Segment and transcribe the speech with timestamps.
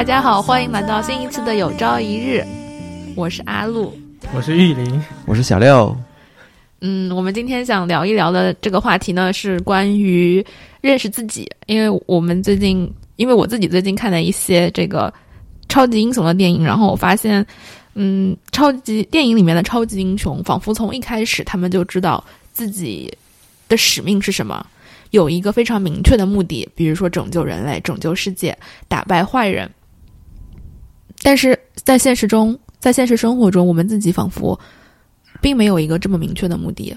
[0.00, 2.42] 大家好，欢迎来到新一次的有朝一日，
[3.14, 3.94] 我是阿露。
[4.32, 5.94] 我是玉林，我是小六，
[6.80, 10.42] 嗯，我们今天想聊一聊的这个话题呢，是关于
[10.80, 11.46] 认识自己。
[11.66, 15.12] 因为我们最近，因为我自己最近看了一些这个
[15.68, 17.44] 超级英雄的电影，然后我发现，
[17.92, 23.12] 嗯，超级电影里面的超级英雄，仿佛从一开始他们就知道自己
[23.68, 24.64] 的使命是什么，
[25.10, 28.56] 有一个非常明确的目的，比如说拯救人类、拯救世界、
[28.88, 29.70] 打败坏人。
[31.22, 34.58] 但是在现实中，在现实生活中，我们自己仿佛
[35.40, 36.96] 并没有一个这么明确的目的。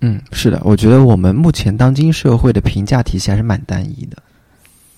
[0.00, 4.22] 嗯，是的，我觉得我们目前当今社会的评价体系还是蛮单一的。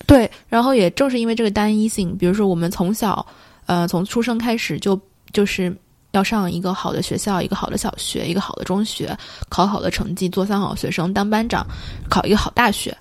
[0.05, 3.25] 对，然后也正是因为这个单一性，比如说我们从小，
[3.65, 4.99] 呃，从出生开始就
[5.31, 5.73] 就是
[6.11, 9.17] 要上一个好的学校，一个好的小学，一个好的中学，
[9.49, 11.65] 考好的成绩，做三好学生，当班长，
[12.09, 12.95] 考一个好大学。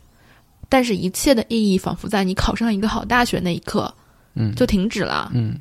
[0.69, 3.92] 但是，一切的意义仿佛在你考上一个好大学那一刻
[4.37, 5.31] 嗯，就停止了。
[5.34, 5.59] 嗯，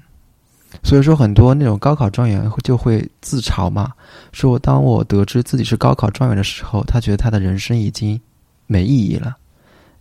[0.83, 3.91] 所以说很多那种高考状元就会自嘲嘛，
[4.31, 8.19] 说当我得知自己是高考状元的时候，他觉得他的人生已经
[8.67, 9.35] 没意义了，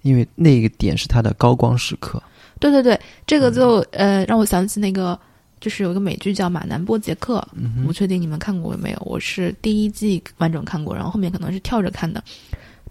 [0.02, 2.22] 因为那个点是他的高光时刻。
[2.60, 5.18] 对对对，这个就呃让我想起那个，
[5.60, 9.02] 就是有一个美剧叫《马南波杰克》，嗯不确定你们看过没有？
[9.04, 12.22] 我是第一季完整看过，然后后面可能是跳着看的。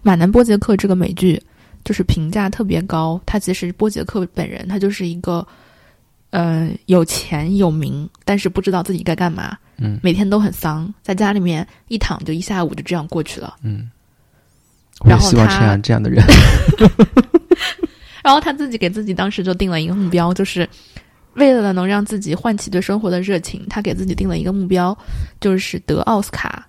[0.02, 1.42] 马南波杰克这个美剧
[1.82, 5.44] 就是评价特别高，他其实波杰克本人他就是一个，
[6.34, 13.54] 呃，有钱有名，但是不知道自己该干嘛，嗯每天都很丧，在家里面一躺就一下午就这样过去了。
[13.62, 13.88] 嗯，
[14.98, 16.24] 我然后也希望他这样这样的人。
[18.24, 20.68] 然后他自己给自己当时就定了一个目标，就是
[21.34, 24.96] 为了能让自己唤起对生活的热情，他给自己定了一个目标，
[25.40, 26.66] 就是得奥斯卡。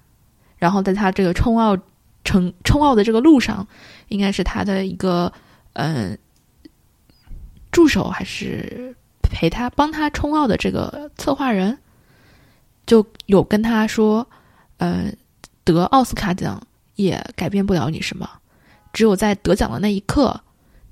[0.60, 1.76] 然后在他这个冲奥
[2.24, 3.68] 成冲奥的这个路上，
[4.10, 5.34] 应该是他的一个
[5.74, 6.16] 嗯、
[7.72, 8.96] 助手还是
[9.36, 11.78] 陪他帮他冲奥的这个策划人，
[12.86, 14.26] 就有跟他说，
[14.78, 15.12] 呃，
[15.66, 16.66] 得奥斯卡奖
[16.96, 18.30] 也改变不了你什么，
[18.94, 20.40] 只有在得奖的那一刻。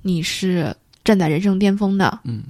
[0.02, 2.44] 你是站在人生巅峰的，嗯，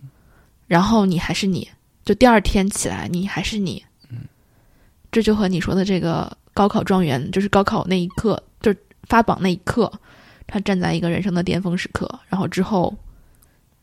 [0.66, 1.70] 然后你还是你，
[2.04, 4.22] 就第二天起来你还是你，嗯，
[5.12, 9.94] 这就和你说的这个高考状元，就是高考那一刻，就是发榜那一刻，
[10.48, 12.92] 他站在一个人生的巅峰时刻，然后之后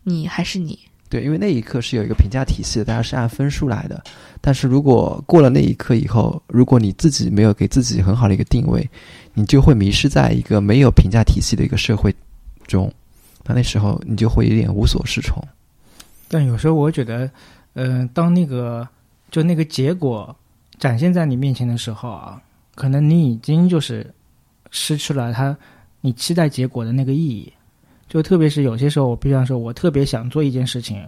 [0.02, 0.76] 你还是你，
[1.10, 4.00] 对，因为那一刻是有一个评价体系的，大家是按分数来的。
[4.40, 8.88] 但是如果过了那一刻以后，如果你自己没有给自己很好的一个定位，
[9.34, 12.14] 你就会迷失在一个没有评价体系的一个社会
[12.68, 12.90] 中。
[13.44, 15.42] 那那时候你就会有点无所适从。
[16.28, 17.28] 但有时候我觉得，
[17.74, 18.86] 嗯、当那个
[19.32, 20.34] 就那个结果
[20.78, 22.40] 展现在你面前的时候啊，
[22.76, 24.08] 可能你已经就是
[24.70, 25.56] 失去了它
[26.00, 27.52] 你期待结果的那个意义。
[28.10, 31.00] 就特别是有些时候，我比方说，我特别想做一件事情，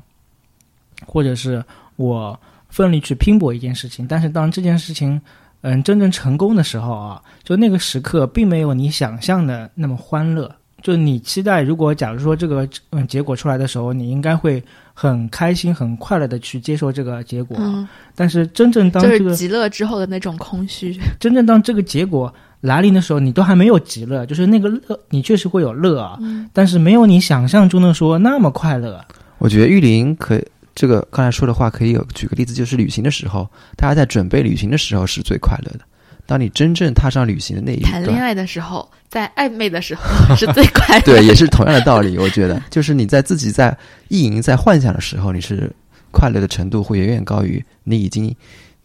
[1.04, 1.62] 或者是
[1.96, 2.38] 我
[2.70, 5.20] 奋力去拼搏一件事情，但是当这件事情
[5.62, 10.50] 嗯真正成功的时候啊，就那个时刻并没有你想象的那么欢乐。
[10.80, 14.60] 就你期待，如果假如说这个嗯结果出来的时候，你应该会
[14.92, 17.56] 很开心、很快乐的去接受这个结果。
[17.60, 17.86] 嗯，
[18.16, 29.04] 但是真正当就是这个极乐之后的那种空虚， 真正当这个结果来临的时候，你都还没有极乐，就是那个乐，你确实会有乐啊，嗯但是没有你想象中的说那么快乐。
[29.38, 30.40] 我觉得玉林可
[30.74, 33.46] 这个刚才说的话可以有举个例子，就是旅行的时候，
[33.76, 35.80] 大家在准备旅行的时候是最快乐的。
[36.24, 41.02] 当你真正踏上旅行的那一段，谈恋爱的时候，在暧昧的时候是最快乐。
[41.04, 42.16] 对，也是同样的道理。
[42.16, 43.76] 我觉得，就是你在自己在
[44.06, 45.68] 意淫、在幻想的时候，你是
[46.12, 48.32] 快乐的程度会远远高于你已经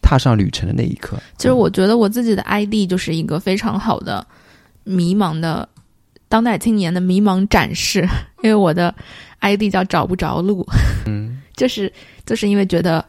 [0.08, 1.18] 踏上旅程的那一刻。
[1.36, 4.26] 其实我觉得我自己的 ID 就是一个非常好的
[4.84, 5.68] 迷茫的
[6.30, 8.08] 当代青年的迷茫展示，
[8.42, 8.94] 因为我的
[9.40, 10.66] ID 叫找不着路，
[11.06, 11.92] 嗯，就是
[12.24, 13.04] 就是因为觉得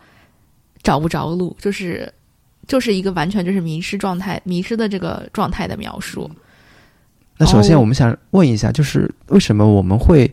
[0.84, 2.12] 找不着路，就是
[2.68, 6.30] 就是一个完全就是迷失状态、迷失的这个状态的描述。
[7.38, 10.30] 那首先哦我们想问一下，就是为什么我们会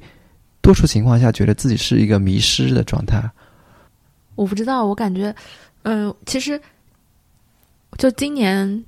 [0.61, 3.23] 多数情况下觉得自己是一个迷失的状态？
[4.35, 5.35] 我不知道，我感觉，
[5.89, 6.61] 嗯、其实
[7.97, 8.85] 就今年，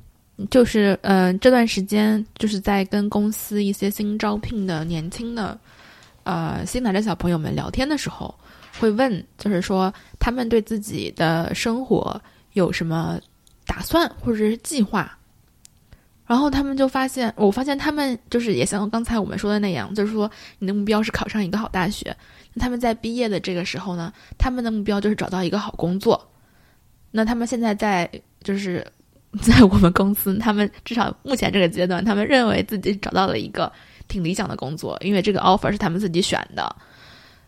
[0.50, 5.56] 就是嗯、这段时间，就是在跟公司一些新招聘的年轻的
[6.24, 8.34] 呃新来的小朋友们聊天的时候，
[8.80, 12.20] 会问，就是说他们对自己的生活
[12.54, 13.20] 有什么
[13.64, 15.16] 打算或者是计划。
[16.26, 20.28] 然后他们就发现，我发现他们就是也像刚才我们说的那样，就是说
[20.58, 22.14] 你的目标是考上一个好大学。
[22.56, 26.28] 他们在毕业的这个时候呢，他们的目标就是找到一个好工作。
[27.10, 28.10] 那他们现在在
[28.42, 28.86] 就是
[29.42, 33.70] 在我们公司，他们至少目前这个阶段，他们认为自己找到了一个
[34.08, 36.76] 挺理想的工作，因为这个 offer 是他们自己选的。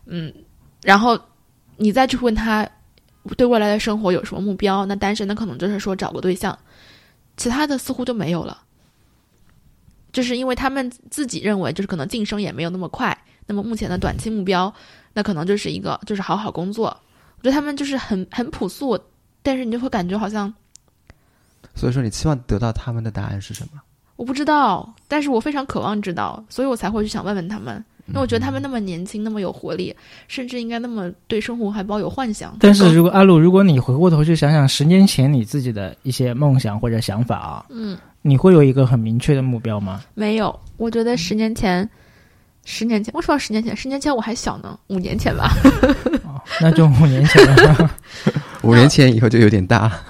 [0.05, 0.33] 嗯，
[0.83, 1.19] 然后
[1.77, 2.67] 你再去问他
[3.37, 6.57] 对未来的生活有什么目标，那单身的可能就是说找个对象，
[7.37, 8.61] 其他的似乎就没有了。
[10.11, 13.17] 就是因为他们自己认为，就是可能晋升也没有那么快，
[13.47, 14.73] 那么目前的短期目标，
[15.13, 16.85] 那可能就是一个就是好好工作。
[17.37, 18.99] 我觉得他们就是很很朴素，
[19.41, 20.53] 但是你就会感觉好像
[21.75, 23.81] 所以说，你期望得到他们的答案是什么？
[24.17, 29.95] 我不知道，但是我非常渴望知道，所以我才会去想问问他们，因为我觉得他们那么年轻，那么有活力，
[30.27, 32.55] 甚至应该那么对生活还抱有幻想。
[32.59, 40.03] 但是如果阿鲁，如果你回过头去想想十年前你自己的一些梦想或者想法啊，嗯，你会有一个很明确的目标吗？
[40.13, 41.89] 没有，我觉得十年前，
[42.65, 43.75] 十年前，为什么十年前？
[43.75, 45.49] 十年前我还小呢，五年前吧。
[46.25, 47.91] 哦，那就五年前了。
[48.63, 50.05] 五年前以后就有点大了。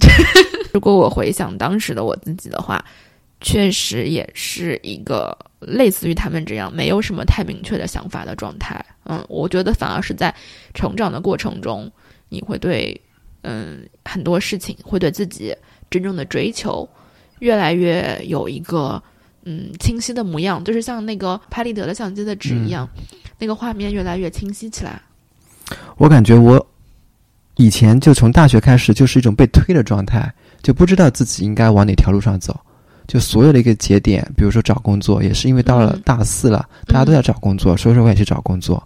[0.72, 2.84] 如果我回想当时的我自己的话，
[3.40, 8.84] 确实也是一个类似于他们这样没有什么太明确的想法的状态。
[9.04, 10.34] 嗯，我觉得反而是在
[10.72, 11.90] 成长的过程中，
[12.28, 12.98] 你会对
[13.42, 15.54] 嗯很多事情会对自己
[15.90, 16.88] 真正的追求
[17.38, 19.00] 越来越有一个
[19.44, 22.88] 嗯清晰的模样，就是像那个拍立得的相机的纸一样，
[23.38, 25.00] 那个画面越来越清晰起来。
[25.96, 26.66] 我感觉我
[27.56, 32.58] 以前就从大学开始就是一种被推的状态，就不知道自己应该往哪条路上走。
[33.06, 38.82] 就所有的一个节点，比如说找工作，也是因为到了嗯大四了，大家都在找工作，所以说我也去找工作。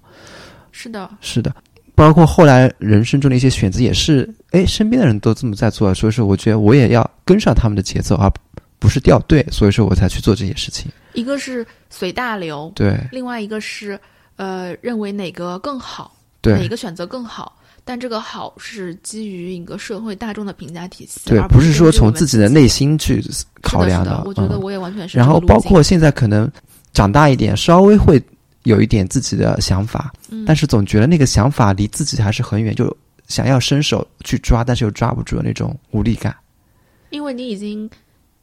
[0.73, 1.55] 是的，是的，
[1.95, 8.31] 包括后来人生中的一些选择，也是哎，身边的人都这么在做，所以说我觉得我也要跟上他们的节奏，而
[8.79, 10.91] 不是掉队，所以说我才去做这些事情。
[11.15, 13.99] 一个是随大流，对另外一个是
[14.37, 16.13] 呃认为哪个更好。
[16.43, 17.57] 哪对个选择更好？
[17.89, 23.25] 但这个好是基于一个社会大众的评价体系，对而，不是说从自己的内心去
[23.63, 24.17] 考量是的。
[24.19, 24.61] 的我觉得嗯。
[24.61, 26.53] 我也完全是这然后包括现在可能
[26.93, 28.23] 长大一点，稍微会
[28.65, 30.45] 有一点自己的想法，嗯。
[30.45, 32.95] 但是总觉得那个想法离自己还是很远，就
[33.27, 36.37] 想要伸手去抓，但是又抓不住的那种无力感。
[37.09, 37.89] 因为你已经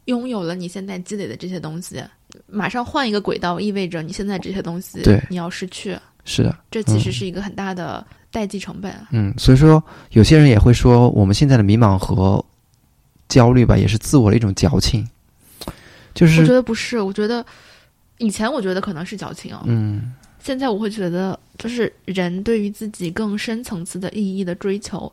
[0.06, 2.04] 拥有了你现在积累的这些东西，
[2.48, 5.24] 马上换一个轨道，意味着你现在这些东西对。
[5.30, 7.14] 你要失去，是的，这其实嗯。
[7.14, 8.04] 是一个很大的
[8.36, 8.94] 代际成本。
[9.12, 12.44] 嗯，所以说有些人也会说，我们现在的迷茫和
[13.30, 15.08] 焦虑吧，也是自我的一种矫情，
[16.14, 17.46] 就是我觉得不是，我觉得
[18.18, 25.12] 以前我觉得可能是矫情哦，嗯现在我会觉得，就是人对于自己更深层次的意义的追求，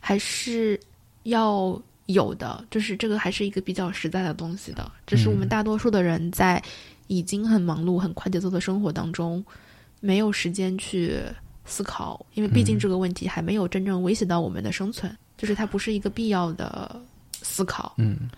[0.00, 0.80] 还是
[1.22, 2.64] 要有的。
[2.68, 4.90] 就是这个还是一个比较实在的东西的。
[5.06, 6.60] 只是我们嗯大多数的人在
[7.06, 9.44] 已经很忙碌、很快节奏的生活当中，
[10.00, 11.16] 没有时间去
[11.64, 17.00] 思考，因为毕竟嗯这个问题还没有真正威胁到我们的生存，就是它不是一个必要的
[17.42, 17.94] 思考。
[17.98, 18.30] 嗯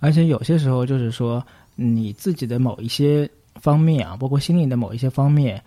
[0.00, 1.42] 而且有些时候就是说，
[1.76, 5.62] 你自己的某一些方面啊，包括心理的某一些方面，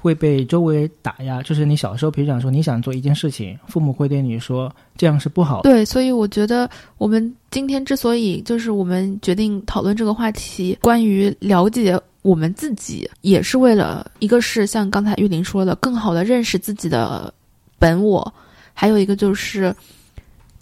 [0.00, 1.40] 会被周围打压。
[1.40, 5.70] 就是你小时候，比如讲说你想做一件事情，父母会对你说这样是不好的。
[5.70, 17.32] 对，所以我觉得我们今天之所以就是我们决定讨论这个话题，关于了解我们自己，也是为了一个是像刚才玉林说的，更好的认识自己的
[17.78, 18.34] 本我，
[18.74, 19.72] 还有一个就是，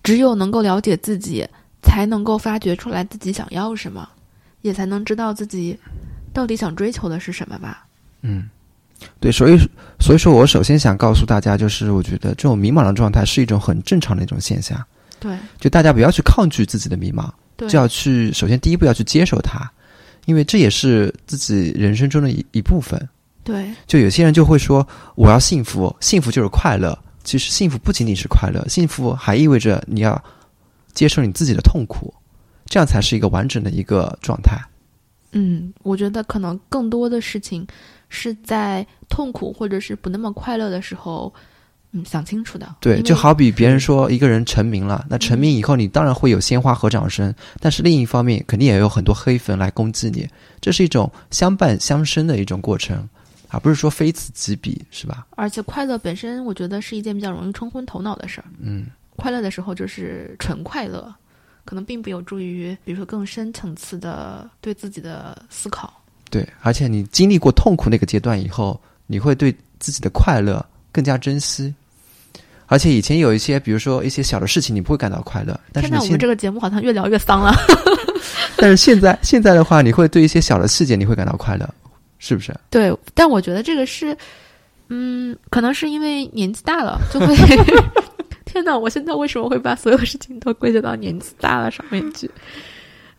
[0.03, 1.43] 只有能够了解自己，
[1.83, 4.07] 才能够发掘出来自己想要什么，
[4.61, 5.75] 也才能知道自己
[6.35, 7.87] 到底想追求的是什么吧。
[8.21, 8.51] 嗯，
[9.19, 9.57] 对，所以
[9.99, 14.79] 所以说我首先想告诉大家，就是我觉得这种迷茫的状态是一种很正常的一种现象，
[15.19, 15.35] 对。
[15.59, 19.61] 就大家不要去抗拒自己的迷茫，就要去首先第一步要去接受它，
[20.27, 23.09] 因为这也是自己人生中的一一部分。
[23.43, 26.99] 对就有些人就会说我要幸福，幸福就是快乐。
[27.25, 30.23] 其实幸福不仅仅是快乐，幸福还意味着你要
[30.93, 32.13] 接受你自己的痛苦，
[32.67, 34.59] 这样才是一个完整的一个状态。
[35.33, 37.67] 嗯，我觉得可能更多的事情
[38.09, 41.33] 是在痛苦或者是不那么快乐的时候，
[41.97, 42.75] 嗯，想清楚的。
[42.81, 50.29] 对，就好比别人说一个人成名了，那成名以后你当然会有鲜花和掌声，但是另一方面肯定也有很多黑粉来攻击你，
[50.61, 53.09] 这是一种相伴相生的一种过程，
[53.49, 55.25] 而不是说非此即彼，是吧？
[55.37, 58.45] 而且快乐本身，我觉得是一件比较容易冲昏头脑的事儿。
[58.59, 61.15] 嗯，快乐的时候就是纯快乐，
[61.65, 65.95] 可能并不有助于，比如说更深层次的对自己的思考。
[66.29, 71.73] 对，而且你经历过痛苦那个阶段以后，你会对自己的快乐更加珍惜。
[72.75, 77.55] 而且以前有一些，比如说一些小的事情，你不会感到快乐，但是现在我们这个节目好像越聊越丧了。
[78.59, 81.73] 但是现在现在的话，你会对一些小的细节你会感到快乐，
[82.19, 82.53] 是不是？
[82.71, 84.17] 对，但我觉得这个是，
[84.89, 87.65] 嗯，可能是因为年纪大了，就会天
[88.45, 88.77] 天哪！
[88.77, 92.29] 我现在为什么会把所有事情都归结到年纪大了上面去？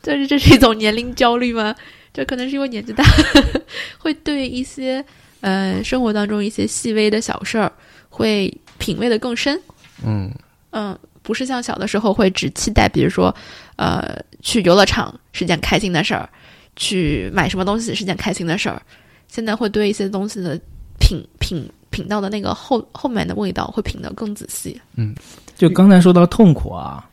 [0.03, 1.73] 这是这是一种年龄焦虑吗？
[2.13, 3.05] 这可能是因为年纪大，
[3.97, 5.03] 会对一些
[5.39, 7.71] 呃生活当中一些细微的小事儿
[8.09, 9.59] 会品味的更深。
[10.05, 10.31] 嗯
[10.71, 13.33] 嗯，不是像小的时候会只期待，比如说
[13.77, 16.29] 呃去游乐场是件开心的事儿，
[16.75, 18.81] 去买什么东西是件开心的事儿。
[19.27, 20.59] 现在会对一些东西的
[20.99, 24.79] 品品品到的那个后后面的味道会品得更仔细。
[24.95, 25.15] 嗯
[25.55, 27.07] 就刚才说到痛苦啊，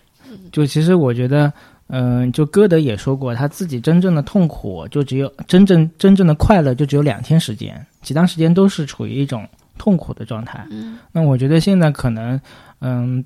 [0.51, 1.53] 就其实我觉得，
[1.87, 9.49] 嗯、就歌德也说过，他自己真正的痛苦就只有真正真正的快乐就只有两天时间，其他时间都是处于一种
[9.83, 10.65] 痛苦的状态。
[10.71, 12.41] 嗯那我觉得现在可能，
[12.79, 13.25] 嗯，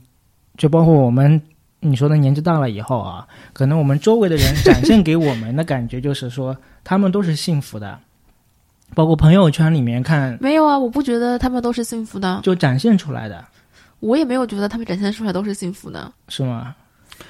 [0.56, 1.38] 就包括我们
[1.80, 7.98] 你说的年纪大了以后啊，可能我们周围的人 展现给我们的感觉就是说，他们都是幸福的，
[8.94, 13.44] 包括朋友圈里面看没有啊，我不觉得他们都是幸福的，就展现出来的，
[14.00, 16.10] 我也没有觉得他们展现出来都是幸福的。
[16.28, 16.74] 是吗？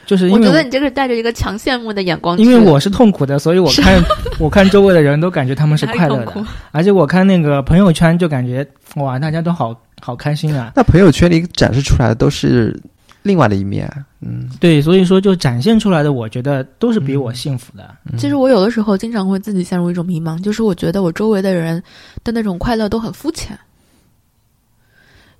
[0.04, 4.02] 就是因为我觉得你这个是带着一个强羡慕的眼光，因为我是痛苦的，所以我看
[4.38, 8.66] 我看周围的人都感觉他们是快乐的， 而且我看那个朋友圈就感觉
[8.96, 10.72] 哇，大家都好好开心啊。
[10.76, 12.78] 那朋友圈里展示出来的都是
[13.22, 13.90] 另外的一面。
[14.20, 17.94] 嗯对，所以说就展现出来的，我觉得都是比我幸福的。
[18.10, 21.82] 嗯其实我有的时候经常会自己陷入一种迷茫，就是我觉得我周围的人
[22.24, 23.56] 的那种快乐都很肤浅，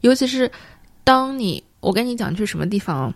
[0.03, 0.51] 尤其是
[1.03, 3.13] 当你我跟你讲去什么地方，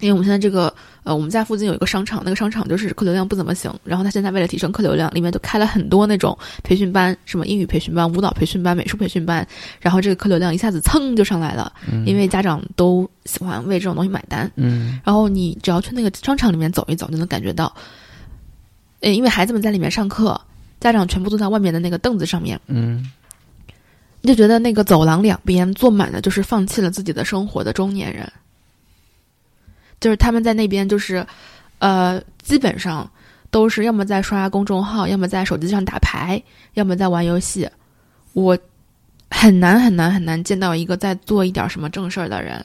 [0.00, 0.74] 因为我们现在这个
[1.04, 9.46] 呃，我们家附近有一个商场，那个商场就是客流量不怎么行，然后他现在为了提升客流量，里面就开了很多那种培训班，什么英语培训班、舞蹈培训班、美术培训班，
[9.80, 14.50] 然后这个客流量一下子蹭就上来了，嗯因为家长都喜欢为这种东西买单。
[14.56, 17.74] 嗯然后你只要去那个商场里面走一走，就能感觉到，
[19.00, 20.40] 呃，因为孩子们在里面上课，
[20.80, 23.10] 家长全部坐在外面的那个凳子上面，嗯
[24.22, 28.32] 你就觉得那个走廊两边坐满了就是放弃了自己的生活的中年人，
[30.04, 31.26] 就是他们在那边就是，
[31.78, 33.10] 呃，基本上
[33.50, 36.38] 都是要么在刷公众号，要么在手机上打牌，
[36.74, 37.66] 要么在玩游戏。
[38.34, 38.58] 我
[39.30, 42.62] 很难很难很难见到一个在做一点什么正事儿的人。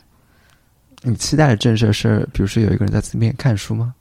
[1.01, 3.93] 你期待的正事儿是，比如说有一个人在自己面前看书吗？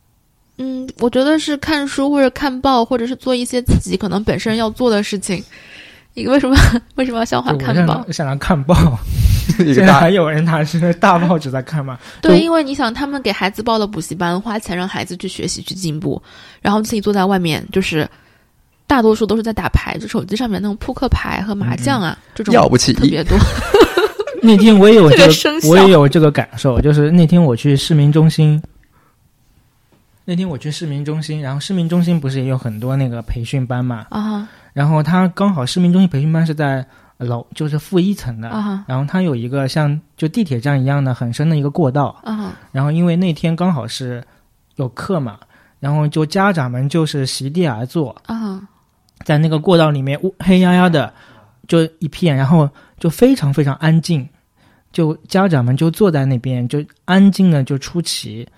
[0.57, 5.41] 嗯，我觉得是看书或者看报，或者是做一些自己可能本身要做的事情。
[6.15, 6.57] 你为什么
[6.97, 8.05] 为什么要笑话看报？
[8.11, 8.99] 想来看报，
[9.65, 11.99] 一现在还有人拿着大报纸在看吗？
[12.21, 16.21] 对，因为你想，他们给孩子报了补习班，花钱让孩子去学习去进步，
[16.61, 18.09] 然后自己坐在外面，就是
[18.87, 23.37] 大多数都是在打牌，就手机上面那种扑克牌和麻将啊，这种要不起特别 多。
[24.41, 28.63] 那天我也有这个，我也有这个感受，就是那天我去市民中心，
[30.25, 36.87] 那天我去市民中心，然后市民中心不是也有很多那个培训班嘛，啊哈然后他刚好市民中心培训班是在
[37.19, 44.25] 楼，就是负一层的，啊然后它有一个像就地铁站一样的很深的一个过道，啊然后因为那天刚好是
[44.77, 45.39] 有课嘛，
[45.81, 48.61] 然后就家长们就是席地而坐，啊
[49.25, 51.13] 在那个过道里面乌黑压压的，
[51.67, 54.29] 就一片，然后就非常非常安静，
[54.93, 58.49] 就家长们就坐在那边就安静的就出奇，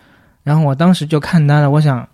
[0.42, 2.06] 然后我当时就看呆了，我想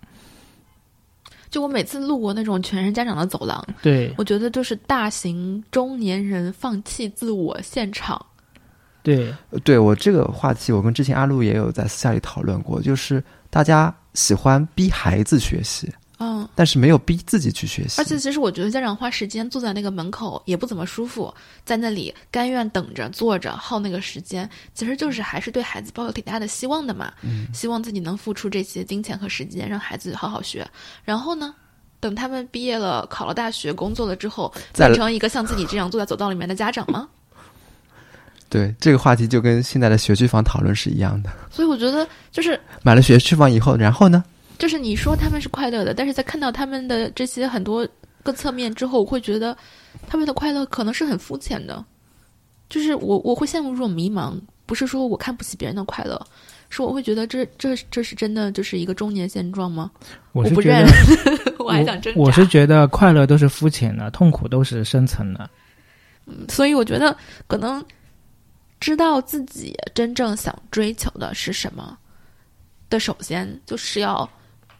[1.49, 4.13] 就我每次路过那种全是家长的走廊，对。
[4.17, 8.23] 我觉得就是大型中年人放弃自我现场。
[9.03, 9.33] 对。
[9.63, 18.01] 对我这个话题，我跟之前阿路也有在私下里讨论过，就是大家喜欢逼孩子学习，嗯，但是没有逼自己去学习。
[18.01, 21.31] 而且其实我觉得家长花时间坐在那个门口也不怎么舒服，
[21.63, 30.67] 在那里甘愿等着坐着耗那个时间，其实就是还是对孩子抱有挺大的希望的嘛，嗯希望自己能付出这些金钱和时间，让孩子好好学。
[31.03, 31.53] 然后呢，
[31.99, 37.07] 等他们毕业了、考了大学、工作了之后，再变成一个像自己这样坐在走道里面的家长吗？
[38.49, 41.29] 对这个话题就跟现在的学区房讨论是一样的。
[41.51, 44.23] 所以我觉得就是买了学区房以后，然后呢？
[44.57, 47.87] 就是你说他们是快乐的，但是在看到他们的这些很多
[48.23, 49.55] 个侧面之后，我会觉得
[50.07, 51.83] 他们的快乐可能是很肤浅的。
[52.69, 56.21] 就是我我会陷入这种迷茫，不是说我看不起别人的快乐，
[56.69, 59.89] 是我会觉得这这这是真的就是一个中年现状吗？
[60.33, 60.85] 我是我不认，
[61.59, 62.19] 我还想挣扎。
[62.19, 65.49] 我是觉得快乐都是肤浅的，痛苦都是深层的。
[66.25, 67.15] 嗯所以我觉得
[67.47, 67.81] 可能
[68.81, 71.97] 知道自己真正想追求的是什么
[72.89, 74.29] 的，首先就是要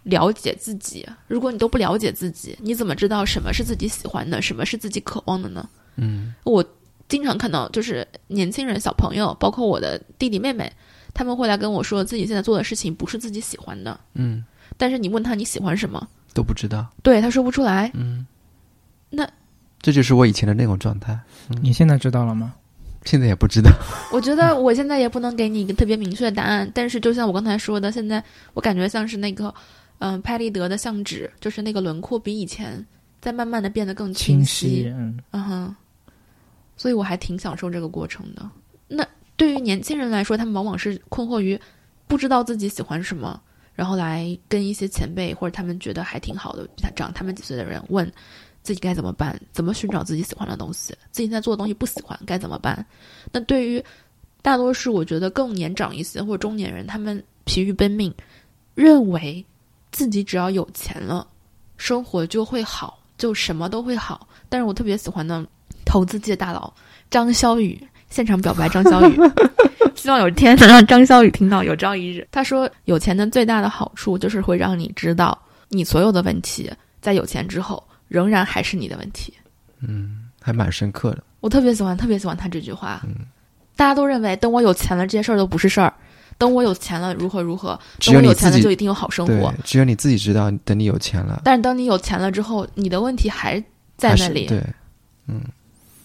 [0.08, 1.08] 了解自己。
[1.28, 5.68] 如果你都不了解自己，你怎么知道什么是自己喜欢的，什么是自己渴望的呢？
[5.96, 6.64] 嗯我
[7.08, 10.72] 经常看到，就是年轻人、小朋友，包括我的弟弟妹妹，
[11.14, 13.98] 他们会来跟我说，自己现在做的事情不是自己喜欢的。
[14.14, 14.44] 嗯，
[14.78, 16.86] 但是你问他你喜欢什么，都不知道。
[17.02, 17.90] 对他说不出来。
[17.94, 18.28] 嗯，
[19.10, 19.28] 那
[19.82, 21.18] 这就是我以前的那种状态。
[21.62, 22.54] 你现在知道了吗？
[23.06, 23.72] 现在也不知道。
[24.12, 28.22] 我觉得 我现在也不能给你一个特别明确的答案，但是就像我刚才说的，现在
[28.54, 29.54] 我感觉像是那个，
[30.00, 32.86] 嗯、拍立得的相纸，就是那个轮廓比以前
[33.20, 34.84] 在慢慢的变得更清晰。
[34.84, 35.76] 晰，嗯，嗯哼，
[36.76, 38.50] 所以我还挺享受这个过程的。
[38.88, 41.60] 那对于年轻人来说，他们往往是困惑于
[42.08, 43.42] 不知道自己喜欢什么，
[43.74, 48.10] 然后来跟一些前辈或者他们觉得还挺好的，比他长他们几岁的人问
[48.64, 52.86] 自己该怎么办，怎么寻找自己喜欢的东西，自己在做的东西不喜欢该怎么办？
[53.32, 53.84] 那对于
[54.42, 58.14] 大多数我觉得更年长一些或者中年人，他们疲于奔命，
[58.76, 59.46] 认为
[59.98, 61.26] 自己只要有钱了，
[61.76, 64.28] 生活就会好，就什么都会好。
[64.48, 65.44] 但是我特别喜欢的
[65.86, 66.72] 投资界大佬
[67.10, 69.18] 张潇雨现场表白张潇雨，
[69.98, 71.64] 希望有一天能让张潇雨听到。
[71.64, 75.36] 有朝一日，他说有钱的最大的好处就是会让你知道，
[75.70, 79.34] 你所有的问题在有钱之后仍然还是你的问题。
[79.80, 81.24] 嗯，还蛮深刻的。
[81.40, 83.02] 我特别喜欢，特别喜欢他这句话。
[83.76, 85.92] 大家都认为等我有钱了，这些事儿都不是事儿。
[86.38, 87.80] 等我有钱了，如何如何？
[88.00, 93.60] 只等我有钱了就一定有好生活。，只有你自己知道，等你有钱了，但是当你有钱了之后，你的问题还
[93.98, 94.46] 在那里。
[94.46, 94.64] 对，
[95.28, 95.42] 嗯，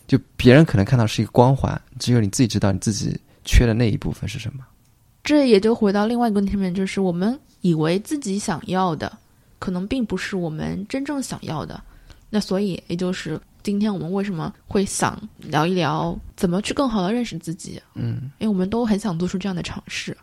[0.07, 4.65] 就别人可能看到是一个光环，只有你自己知道你自己缺的那一部分是什么。
[5.23, 9.13] 这也就回到另外一个问题上面，就是我们以为自己想要的，
[9.59, 11.81] 可能并不是我们真正想要的。
[12.29, 20.17] 那所以，也就是今天我们为什么会想聊一聊怎么去更好的认识自己，嗯，因为我们都很想做出这样的尝试。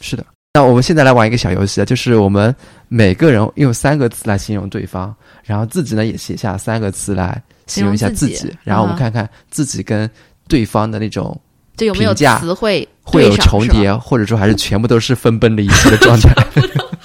[0.00, 0.24] 是的。
[0.54, 2.54] 那我们现在来玩一个小游戏啊，就是我们
[2.88, 10.08] 每个人用三个词来形容对方，然后自己呢也写下三个词来形容一下自己，自己然后我们嗯看看自己跟
[10.46, 11.40] 对方的那种
[11.76, 16.34] 就有没有价词汇会有重叠，或者说还是全部都是分崩离析的状态。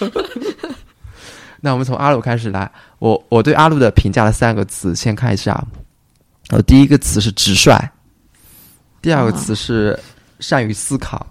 [1.61, 5.63] 那我们从阿鲁开始来，我我对阿鲁的评价的三个词，先看一下。
[6.49, 7.77] 呃，第一个词是直率，
[9.01, 9.99] 第二个词是
[10.39, 11.27] 善于思考，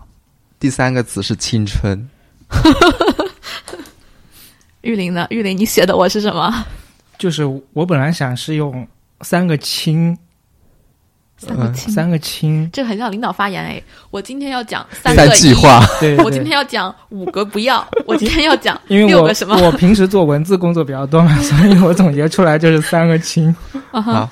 [0.59, 2.07] 第三个词是青春。
[4.83, 5.27] 玉林呢？
[5.31, 6.67] 玉林，你写的我是什么？
[7.19, 8.87] 就是我本来想是用
[9.23, 10.19] 三个亲，嗯
[11.39, 13.83] 三个亲，三个亲，这很像领导发言哎。
[14.11, 19.55] 我今天要讲三三个一，句话，对，我今天要讲五个不要， 我今天要讲因为我六个什么？
[19.61, 23.55] 我平时做文字工作比较多嘛， 所以我总结出来就是三个亲。
[23.91, 24.31] 啊哈好，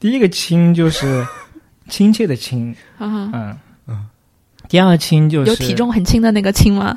[0.00, 1.24] 第一个亲就是
[1.88, 4.06] 亲切的亲，啊哈，嗯嗯。
[4.68, 6.96] 第二个亲就是有体重很轻的那个亲吗？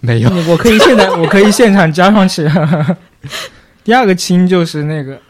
[0.00, 2.48] 没有，我可以现在我可以现场加上去。
[3.84, 5.20] 第二个亲就是那个，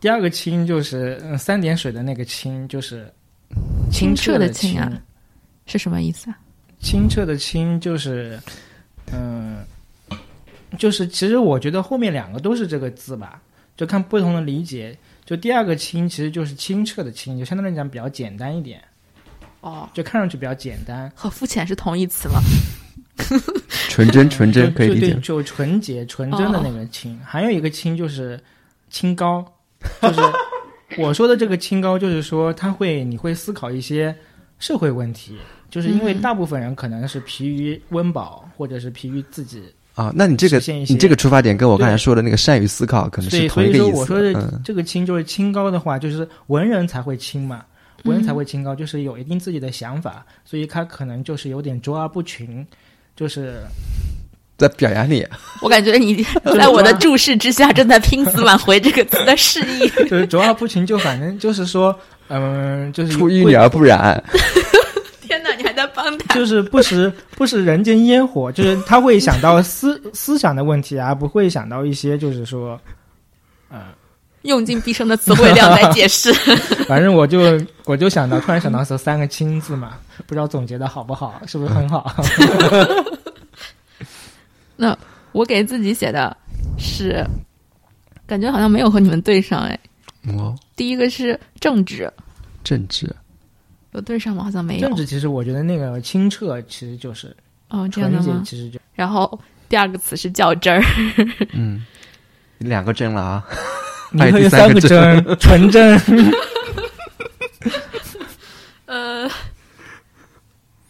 [0.00, 3.12] 第二个清就是嗯三点水的那个清，就是
[3.90, 4.92] 清澈的澈清清啊
[5.66, 6.38] 是什么意思啊？
[6.80, 8.38] 清澈的清就是，
[9.12, 9.64] 嗯、
[10.78, 13.40] 就是其实我觉得后面两个都是这个字吧，
[13.76, 14.96] 就看不同的理解。
[15.24, 18.80] 就第二个清其实就是清澈的清，就相对来讲比较简单一点，
[19.60, 21.10] 哦，就看上去比较简单。
[21.16, 22.40] 和肤浅是同义词吗？
[23.88, 25.14] 纯真纯真可以理解。
[25.20, 27.18] 就纯洁纯真的那个清。
[27.24, 28.38] 还有一个清就是
[28.88, 29.44] 清高，
[30.02, 30.20] 就是
[30.98, 34.14] 我说的这个清高，就是说他会你会思考一些
[34.58, 35.36] 社会问题，
[35.70, 39.62] 就是因为嗯大部分人可能是疲于温饱，或者是疲于自己，
[39.94, 43.98] 啊，那你这个你这个出发点跟我刚才说的那个善于思考可能是所以所以说同一个意思。
[43.98, 47.64] 我说的嗯这个清就是清高的话，就是文人才会清嘛。
[48.04, 52.64] 文人才嗯会清高，就是有一定自己的想法，所以他可能就是有点卓而不群，
[53.16, 53.56] 就是
[54.56, 55.26] 在表扬你，
[55.60, 56.24] 我感觉你
[56.56, 59.88] 在我的注视之下，正在拼死挽回这个词的释义。
[60.08, 61.94] 就是卓而不群，就反正就是说，
[62.28, 64.22] 嗯、就是会出淤泥而不染。
[65.20, 66.34] 天哪，你还在帮他？
[66.34, 72.80] 就是不食不食人间烟火，就是他会想到思 思想的问题，而不会想到一些就是说，
[73.70, 73.78] 嗯、
[74.42, 76.32] 用尽毕生的词汇量来解释。
[76.88, 82.10] 反正我就我就想到，突然想到这三个“亲”字嘛，不知道总结的好不好，是不是很好？
[84.76, 84.96] 那
[85.32, 86.34] 我给自己写的
[86.78, 87.24] 是，
[88.26, 89.78] 感觉好像没有和你们对上哎。
[90.28, 92.12] 哦，第一个是正直，
[92.64, 93.08] 政治
[93.92, 94.44] 有对上吗？
[94.44, 94.96] 好像没有政。
[94.96, 97.34] 治其实我觉得那个清澈其实就是
[97.68, 98.42] 哦，这样纯洁，的吗？
[98.44, 100.82] 其实就然后第二个词是较真儿，
[101.52, 101.84] 嗯，
[102.58, 103.44] 两个真了啊。
[104.12, 105.98] 你还有可以三个第三个真，纯真。
[108.86, 109.28] 呃，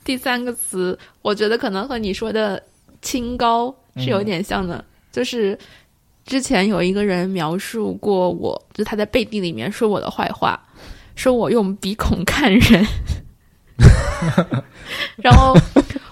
[0.05, 2.63] 第三个词，我觉得可能和你说的
[3.07, 5.57] 清高是有点像的，就是
[6.25, 10.61] 之前有一个人描述过我，就是他在背地里面说我的坏话，
[11.15, 12.85] 说我用鼻孔看人，
[15.23, 15.57] 然后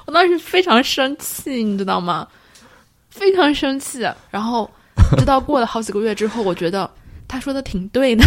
[0.06, 2.28] 我当时非常生气，你知道吗？
[3.10, 4.70] 非常生气，然后
[5.18, 6.88] 直到过了好几个月之后，我觉得
[7.26, 8.24] 他说的挺对的。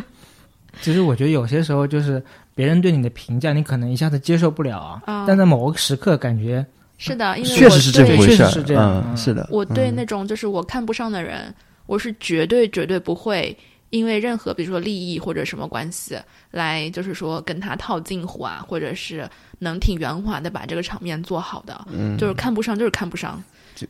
[0.80, 2.22] 其实我觉得有些时候就是
[2.54, 6.64] 别人对你的评价，你可能一下子接受不了啊，啊但在某个时刻感觉
[7.00, 11.52] 是的，因为确实是这么对回事儿，确实是这样是的，我对嗯那种就是我看不上的人，
[11.86, 13.56] 我是绝对绝对不会
[13.88, 16.16] 因为任何比如说利益或者什么关系
[16.50, 23.42] 来就是说跟他套近乎啊，或者是能挺圆滑的把这个场面做好的，嗯就是看不上就是看不上。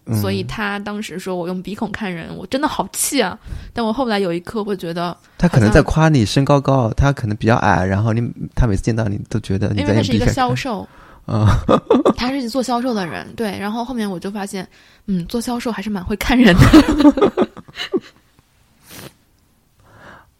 [0.06, 3.36] 嗯所以他当时说我用鼻孔看人，我真的好气啊！
[3.72, 8.22] 但我后来有一刻会觉得，他可能在夸你身高高，他可能比较矮，然后你
[8.54, 10.88] 他每次见到你都觉得你因为他是一个销售，
[11.26, 11.62] 啊，
[12.16, 13.56] 他是做销售的人，对。
[13.58, 14.66] 然后后面我就发现，
[15.06, 16.62] 嗯，做销售还是蛮会看人的，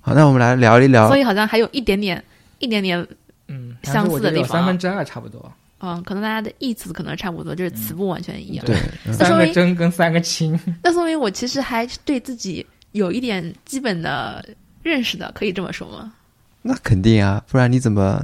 [0.01, 2.23] 好，那我们来聊一聊所以好像还有一点点、
[2.59, 3.07] 一点点
[3.49, 8.66] 嗯，相似的地方三分之二差不多，嗯，可能大家的意思可能差不多，就是词不完全一样。
[8.66, 14.45] 对，嗯三个真跟三个亲，那说明我其实还对自己有一点基本的
[14.83, 16.12] 认识的，可以这么说吗？
[16.62, 18.23] 那肯定啊，不然你怎么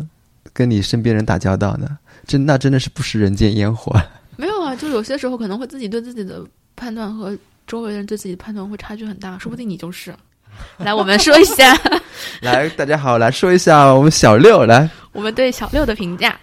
[0.52, 1.98] 跟你身边人打交道呢？
[2.26, 3.94] 真那真的是不食人间烟火。
[4.36, 7.36] 没有啊，就有些时候可能会自己对自己的判断和
[7.66, 10.14] 周围人对自己的判断会差距很大，说不定你就是。
[10.78, 11.78] 来，我们说一下
[12.40, 16.34] 来，大家好，来说一下我们小六来，我们对小六的评价。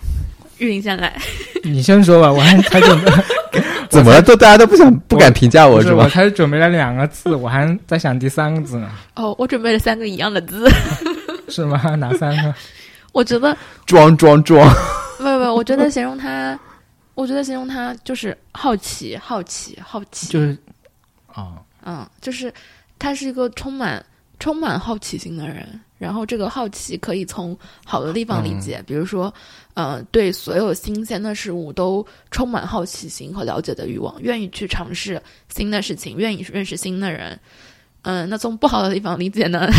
[0.60, 1.20] 玉林先来，
[1.64, 3.12] 你先说吧，我还才准备，
[3.90, 4.22] 怎么了？
[4.22, 6.14] 都大家都不想不敢评价我是吧我是吧？
[6.14, 10.70] 才准备了两个字，我还在想第三个字呢，哦，我准备了三个一样的字，
[11.50, 11.96] 是吗？
[11.96, 12.54] 哪三个？
[13.14, 14.72] 我觉得装装装，
[15.24, 16.60] 不不，我觉得形容他，
[17.16, 20.58] 我觉得形容他就是好奇，好奇，好奇，就是，
[21.28, 22.54] 啊，嗯，就是
[23.00, 24.06] 他是一个充满
[24.40, 29.34] 充满好奇心的人，然后这个好奇可以从好的地方理解，比如说，
[29.74, 37.40] 呃，对所有新鲜的事物都充满好奇心和了解的欲望，愿意去尝试新的事情，愿意认识新的人。
[38.02, 39.70] 嗯、那从不好的地方理解呢，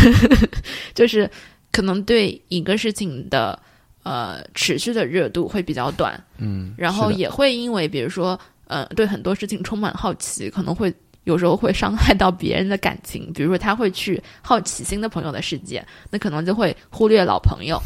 [0.94, 1.30] 就是
[1.70, 3.61] 可能对一个事情的
[4.04, 8.38] 呃持续的热度会比较短，嗯，然后也会因为比如说，
[8.68, 13.32] 呃，对很多事情充满好奇，可能会有时候会伤害到别人的感情。
[13.32, 17.80] 比如说，他会去好奇新的朋友的世界，那可能就会忽略老朋友。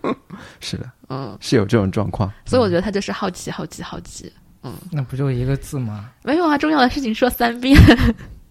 [0.60, 2.30] 是的，嗯，是有这种状况。
[2.46, 4.32] 所以我觉得他就是好奇，好奇，好奇。
[4.62, 6.10] 嗯那不就一个字吗？
[6.22, 7.78] 没有啊，重要的事情说三遍。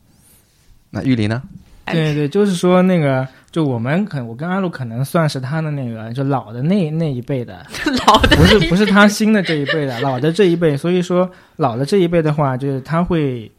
[0.91, 1.41] 那玉林呢？
[1.85, 7.63] 哎对对，就是说那个，就我们可我跟阿鲁可能算是他的那个，就老的那那一辈的，
[8.07, 10.75] 老的不是不是他新的这一辈的，老的这一辈。
[10.75, 13.51] 所以说老的这一辈的话，就是他会，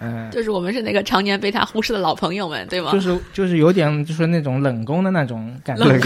[0.00, 2.90] 呃，就是我们是那个常年被他忽视的老朋友们，对吗？
[2.90, 6.00] 就是就是有点就是那种冷宫的那种感觉冷，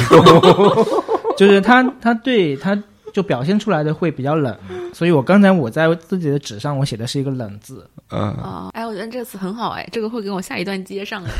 [1.38, 2.78] 就是他他对他
[3.12, 4.56] 就表现出来的会比较冷。
[4.92, 11.30] 所以我刚才我在自己的纸上我写的是一个冷字，嗯，哦，哎，我觉得这个词很好，哎，这个会跟我下一段接上， 哎，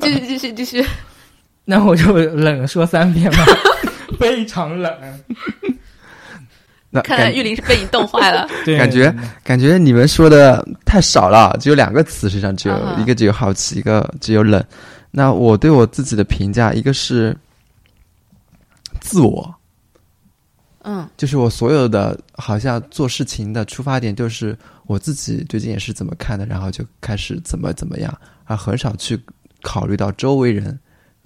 [0.00, 0.84] 继续继续继续。
[1.64, 3.44] 那我就冷说三遍吧，
[4.18, 4.92] 非常冷。
[6.92, 8.48] 那看来玉林是被你冻坏了。
[8.66, 9.14] 对，感觉
[9.44, 14.62] 感觉你们说的太少了，只有两个词，实际上只有一个只有好奇，一个只有冷。
[15.12, 17.36] 那我对我自己的评价，一个是
[19.00, 19.54] 自我，
[20.82, 29.20] 嗯就是我所有的好像做事情的出发点就是我自己对这件事怎么看的，然后就开始怎么怎么样，而很少去
[29.62, 30.78] 考虑到周围人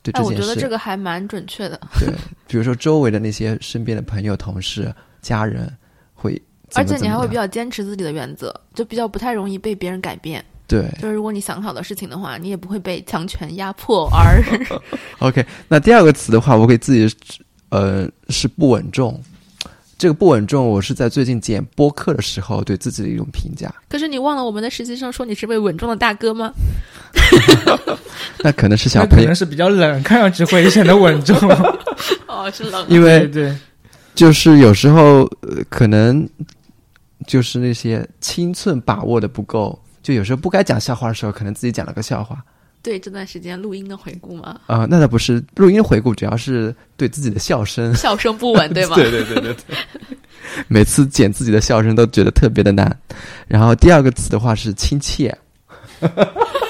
[0.02, 0.42] 对这件事。
[0.42, 2.12] 我觉得这个还蛮准确的，对，
[2.48, 5.72] 比如说周围的那些身边的朋友、同事、家人
[6.12, 6.32] 会
[6.68, 10.44] 怎么而且你还会比较坚持自己的原则，就比较不太容易被别人改变。
[10.66, 10.90] 对。
[11.00, 14.42] 就是如果你想好的事情的话，你也不会被强权压迫而
[15.20, 17.16] OK，那第二个词的话，我给自己
[17.68, 19.22] 呃是不稳重。
[20.04, 23.74] 这个不稳重，我是在最近剪播客的时候对自己的一种评价。
[23.88, 26.52] 可是你忘了我们的实习生说你是位稳重的大哥吗？
[28.44, 31.34] 那可能是小朋友可能，是比较冷，看上去会显得稳重。
[32.28, 32.84] 哦，是冷。
[32.90, 33.56] 因为对对，
[34.14, 36.28] 就是有时候呃可能
[37.26, 42.44] 就是那些清寸把握的不够，就有时候不该讲笑话的时候，可能自己讲了个笑话。
[42.84, 44.60] 对这段时间录音的回顾吗？
[44.66, 47.92] 啊、那倒不是录音回顾，主要是对自己的笑声。
[47.94, 48.94] 笑声不稳，对吗？
[49.00, 49.76] 对对对对对。
[50.68, 52.94] 每次剪自己的笑声都觉得特别的难。
[53.48, 55.36] 然后第二个词的话是亲切，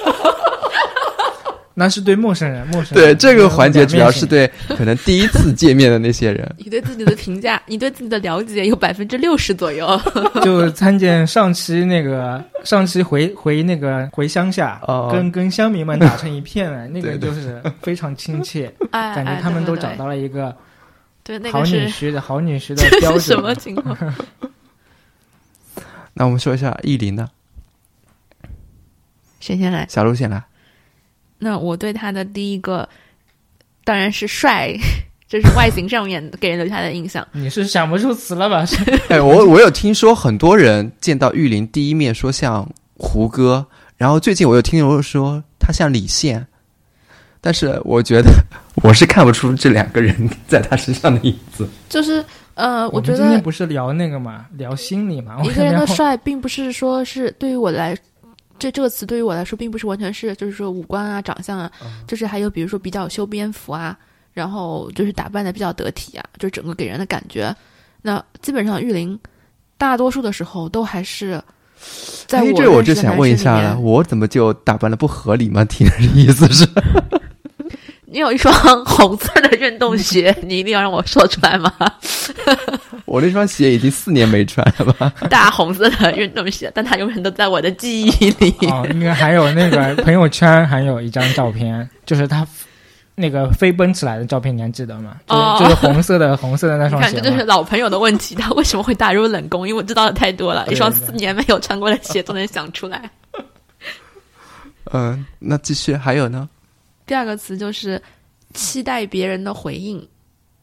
[1.76, 3.08] 那是对陌生人，陌生人。
[3.08, 6.48] 对这个环节主要是是对可能第一次见面的那些人。
[6.56, 10.00] 你对自己的评价，你对自己的了解有百分之六十左右。
[10.44, 20.56] 就参见上期那个上期回回那个回乡下，哦跟跟乡民们打成一片了， 那个就是非常亲切，感觉他们都找到了一个
[21.24, 23.74] 对那好个好女婿的好女婿的标这是什么准。
[23.74, 24.14] 情况？
[26.12, 27.28] 那我们说一下意林的，
[29.40, 29.84] 谁先来？
[29.88, 30.44] 小鹿先来。
[31.38, 32.88] 那我对他的第一个
[33.85, 34.73] 当然是帅，
[35.29, 37.27] 这是外形上面给人留下的印象。
[37.33, 38.64] 你是想不出词了吧？
[39.09, 42.66] 哎，我我有听说很多人见到玉林第一面说像
[42.97, 43.66] 胡歌，
[43.97, 46.47] 然后最近我又听说说他像李现，
[47.40, 48.31] 但是我觉得
[48.83, 51.68] 我是看不出这两个人 在他身上的影子。
[51.88, 55.42] 就是呃，我觉们今天不是聊那个嘛，聊心理嘛。
[55.42, 57.97] 一个人的帅，并不是说是对于我来，
[58.59, 61.71] 这这个词对于我来说，并不是完全是就是说五官啊、长相啊，
[62.07, 63.99] 就是还有比如说比较修边幅啊，
[64.33, 67.55] 然后就是打扮的比较得体啊，就是整个给人的感觉。
[68.01, 69.19] 那基本上玉林
[69.77, 71.43] 大多数的时候都还是
[72.27, 75.64] 在哎，我这我就想问一下了，我怎么就打扮的不合理吗？
[75.64, 76.67] 听人的意思是，
[78.14, 78.55] 你有一双
[78.87, 81.72] 红色的运动鞋，你一定要让我说出来吗？
[83.07, 85.12] 我那双鞋已经四年没穿了吧？
[85.29, 88.55] 大红色的运动鞋，但它永远都在我的记忆里。
[88.68, 92.46] 哦，应该还有那个朋友圈还有一张照片，就是他
[93.16, 95.16] 那个飞奔起来的照片，你还记得吗？
[95.27, 97.44] 就是、哦就是红色的红色的那你看，双鞋这就是。
[97.44, 99.66] 老朋友的问题，他为什么会打入冷宫？
[99.68, 103.11] 因为我知道的太多了，一双四年没有穿过的鞋都能想出来。
[104.92, 106.48] 嗯，那继续还有呢？
[107.07, 108.01] 第二个词就是
[108.53, 110.07] 期待别人的回应，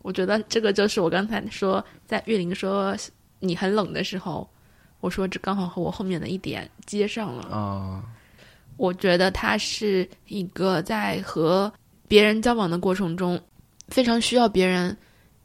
[0.02, 2.96] 我觉得这个就是我刚才说在玉林说
[3.40, 4.50] 你很冷的时候，
[5.00, 7.44] 我说这刚好和我后面的一点接上了。
[7.56, 8.04] 啊、
[8.78, 11.72] 我觉得他是一个在和
[12.08, 13.40] 别人交往的过程中，
[13.90, 14.96] 非常需要别人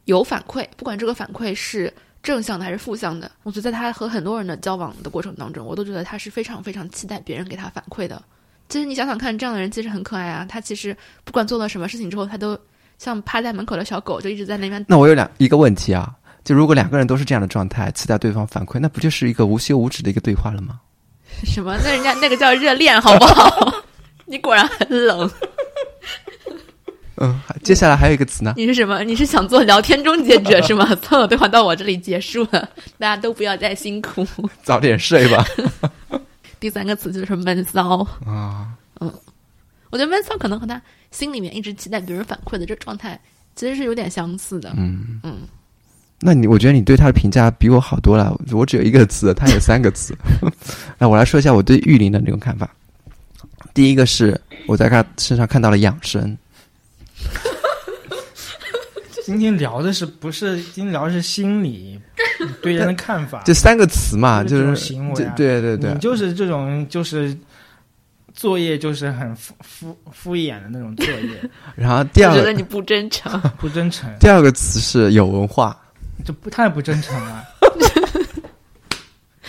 [0.05, 3.31] 有反馈，不管这个反馈是正向的还是负向的。
[3.43, 8.21] 我觉得在他和很多人的交往的过程当中，我都觉得他是非常非常期待别人给他反馈的。
[8.69, 10.45] 其实你想想看，这样的人其实很可爱啊。
[10.47, 12.57] 他其实不管做了什么事情之后，他都
[12.97, 14.83] 像趴在门口的小狗，就一直在那边。
[14.87, 16.11] 那我有两一个问题啊，
[16.43, 20.79] 就如果两个人都是这样的状态，期待对方反馈，那不就是一个无休无止的一个对话了吗？
[21.45, 21.77] 什么？
[21.83, 23.83] 那人家那个叫热恋，好不好？
[24.25, 25.29] 你果然很冷。
[27.19, 29.03] 嗯，接下来还有一个词呢，你是什么？
[29.03, 30.87] 你是想做聊天终结者 是吗？
[31.01, 34.27] 所有对话到我这里结束了，大家都不要再辛苦。
[34.61, 35.45] 早点睡吧。
[36.59, 39.13] 第三个词就是闷骚，啊， 嗯
[39.89, 43.17] 我觉得闷骚可能和他心里面一直期待别人反馈的这状态
[43.55, 44.73] 其实是有点相似的。
[44.75, 45.41] 嗯嗯，
[46.19, 50.13] 那你我觉得你对他的评价比我好多了，我只有一个词，他有三个词。
[50.99, 52.69] 那我来说一下我对玉林的那种看法。
[53.73, 56.37] 第一个是我在他身上看到了养生，
[59.23, 60.61] 今天聊的是不是？
[60.73, 62.01] 今天聊的是心理你
[62.61, 63.41] 对人的看法。
[63.45, 67.35] 这三个词嘛，就是行为啊对对对你，就是这种就是
[68.33, 73.39] 作业就是很敷敷敷衍的那种作业， 然后第二个觉得你不真诚。
[73.57, 75.75] 不真诚，第二个词是有文化，
[76.23, 77.43] 这不太不真诚了。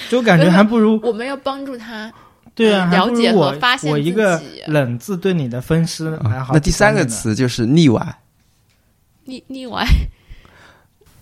[0.09, 2.11] 就感觉还不如我们要帮助他，
[2.55, 6.55] 对啊，了解和发现自我一个己冷字对你的分尸还好。
[6.55, 8.19] 那第三个，词就是腻歪，
[9.25, 9.85] 腻腻歪。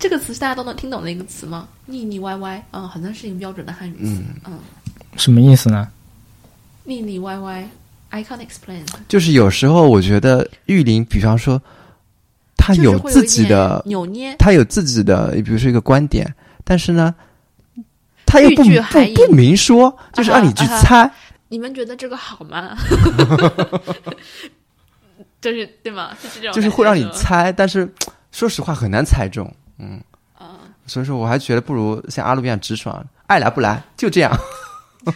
[0.09, 1.67] 这个词是大家都能听懂的一个词吗？
[1.87, 4.05] 腻腻歪歪，嗯，好像是一个标准的汉语词。
[4.05, 4.57] 嗯，嗯，
[5.17, 5.89] 什么意思呢？
[6.85, 7.69] 腻腻歪歪
[8.11, 8.87] ，I can't explain。
[9.09, 11.61] 就是有时候我觉得玉林，比方说
[12.57, 17.13] 他有自己的扭捏，他有自己的，比如说一个观点，但是呢，
[18.25, 18.71] 他又不不
[19.27, 21.11] 不明说，就是让你去猜。
[21.51, 22.79] 你们觉得这个好吗？
[25.43, 26.17] 就是对吗？
[26.23, 27.93] 是这种，就是会让你猜，但是
[28.31, 30.01] 说实话很难猜中，嗯，
[30.35, 30.61] 啊。
[30.87, 34.31] 所以说我还觉得不如像阿路一样直爽，爱来不来就这样。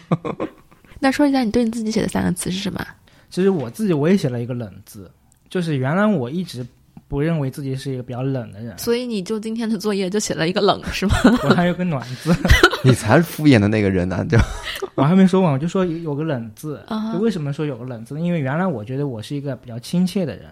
[0.99, 2.85] 那说一下你对你自己写的三个词是什么？
[3.31, 5.11] 其实我自己我也写了一个冷字，
[5.49, 6.67] 就是原来我一直
[7.09, 11.15] 不认为自己是一个比较冷的人，所以你就今天的作业就写了一个冷是吗？
[11.45, 12.35] 我还有个暖字，
[12.85, 14.37] 你才是敷衍的那个人呢、就
[14.95, 16.85] 我还没说完，我就说有有个冷字
[17.21, 18.21] 为什么说有个冷字呢？
[18.21, 20.51] 因为原来我觉得我是一个比较亲切的人，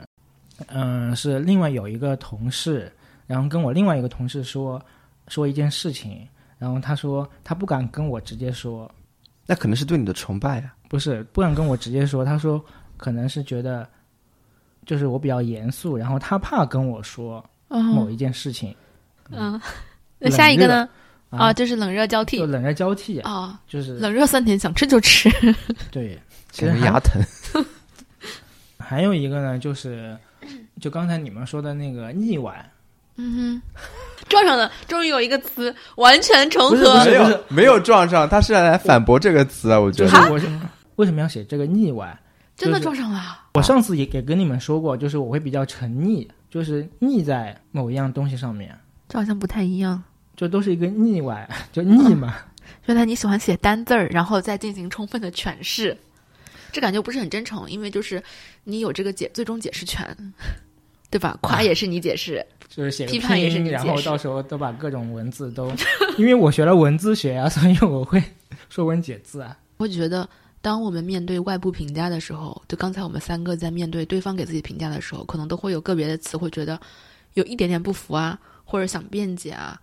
[0.68, 2.90] 嗯，是另外有一个同事，
[3.28, 4.84] 然后跟我另外一个同事说
[5.28, 6.26] 说一件事情，
[6.58, 8.90] 然后他说他不敢跟我直接说，
[9.46, 10.74] 那可能是对你的崇拜啊。
[10.88, 12.60] 不是不敢跟我直接说，他说
[12.96, 13.88] 可能是觉得
[14.84, 18.74] 就是我比较严肃，然后他怕跟我说某嗯一件事情。
[19.30, 19.60] 嗯，
[20.18, 20.88] 那下一个呢？
[21.30, 22.38] 啊，啊，就是冷热交替。
[22.38, 25.30] 就冷热交替，啊，就是冷热酸甜，想吃就吃。
[25.92, 26.18] 对。
[26.50, 27.22] 其实牙疼，
[28.80, 30.16] 还有一个呢，就是
[30.80, 32.72] 就刚才你们说的那个腻歪，
[33.20, 33.62] 嗯哼，
[34.28, 40.10] 撞上了，终于有一个词完全重合没有 没有撞上，他是来反驳这个词啊，我觉得。
[40.10, 40.46] 就是我是
[40.94, 42.16] 为什么要写这个腻歪？
[42.56, 43.20] 真的撞上了，
[43.54, 48.72] 我上次也也跟你们说过，就是我会比较沉溺，就是腻在某一样东西上面，
[49.08, 50.00] 这好像不太一样。
[50.36, 52.36] 就都是一个腻歪， 就腻嘛。
[52.86, 55.96] 原来你喜欢写单字儿，然后再进行充分的诠释，
[56.70, 58.22] 这感觉不是很真诚，因为就是
[58.62, 60.16] 你有这个解最终解释权。
[61.10, 61.38] 对吧？
[61.40, 65.72] 夸也是你解释，就是写个批判也是拼你然后到时候都把各种文字都，
[66.18, 68.22] 因为我学了文字学啊，所以我会
[68.68, 69.58] 说文解字啊。
[69.78, 70.28] 我觉得，
[70.60, 76.78] 当我们面对外部评价的时候，就刚才我们三个在面对对方给自己评价的时候，可能都会有个别的词会觉得
[77.34, 79.80] 有一点点不服啊，或者想辩解啊。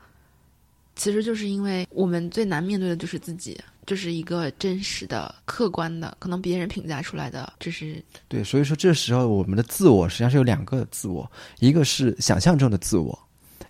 [0.95, 13.17] 其实就是因为我们最难面对的就是自己，就是一个真实的、客观的，可能别人评价出来的，就是对，所以说这时候我们的自我实际上是有两个自我，一个是想象中的自我，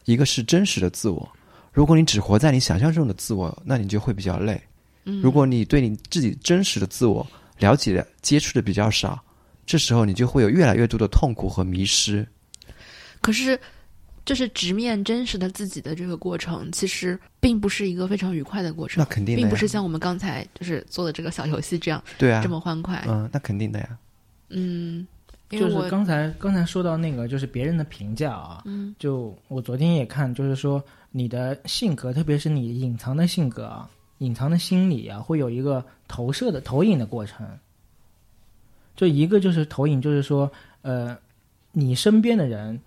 [0.06, 1.30] 一个是真实的自我。
[1.73, 4.62] 如果你只活在你想象中的自我，那你就会比较累。
[5.04, 7.25] 嗯，如果你对你自己真实的自我
[7.60, 9.21] 了解的、接触的比较少，
[9.65, 12.25] 这时候你就会有越来越多的痛苦和迷失。
[13.19, 13.60] 可是，
[14.25, 23.03] 就是直面真实的自己的这个过程，其实并不是一个非常愉快的过程那，肯定的，并不是像我们刚才就是做的这个小游戏这样对啊这，么欢快。
[23.07, 23.97] 嗯，那肯定的呀。
[24.49, 25.07] 嗯，
[25.51, 37.47] 因就是为我刚才刚才说到那个，就是别人的评价啊，嗯就我昨天也看，就是说你的性格，特别是你隐藏的性格啊，隐藏的心理啊，会有一个投射的投影的过程。
[38.95, 40.49] 就一个就是投影，就是说，
[40.81, 41.17] 呃，
[41.73, 42.79] 你身边的人，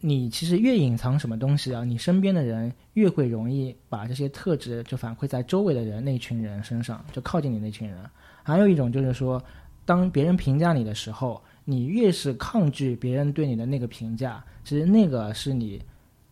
[0.00, 7.98] 你其实越隐藏什么东西啊，你身边的人越会容易把这些特质就反馈在周围的人那群人身上，就靠近你那群人。
[8.42, 9.42] 还有一种就是说，
[9.84, 15.80] 当别人评价你的时候，你越是抗拒别人对你的那个评价，其实那个是你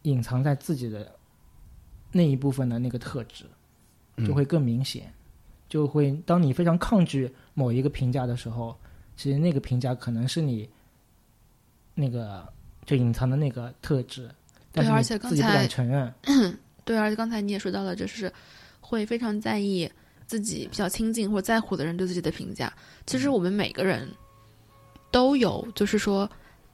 [0.02, 1.14] 隐藏在自己的
[2.10, 3.44] 那一部分的那个特质，
[4.26, 5.12] 就会更明显。
[5.68, 8.74] 就会当你非常抗拒某一个评价的时候，
[9.14, 10.66] 其实那个评价可能是你
[11.94, 12.50] 那个
[12.88, 14.30] 就隐藏的那个特质，
[14.72, 16.10] 但是而且刚自己不才敢承认。
[16.86, 18.32] 对，而且刚才你也说到了，就是
[18.80, 19.86] 会非常在意
[20.26, 22.72] 自己比较亲近或在乎的人对自己的评价。
[23.04, 24.08] 其实我们每个人
[25.10, 26.26] 都有，就是说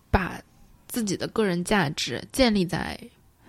[0.09, 0.40] 把
[0.87, 2.96] 自己的个人价值建立在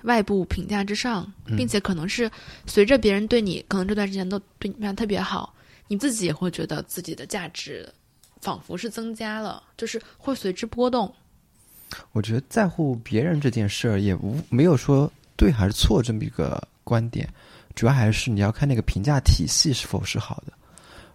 [0.01, 2.31] 外部评价之上，嗯并且可能是
[2.65, 5.53] 随着别人对你，可能这段时间都对你评价特别好，
[5.87, 7.87] 你自己也会觉得自己的价值
[8.41, 11.13] 仿佛是增加了，就是会随之波动。
[12.11, 17.27] 我觉得在乎别人这件事儿也无没有说对还是错这么一个观点，
[17.73, 20.53] 主要还是你要看那个评价体系是否是好的。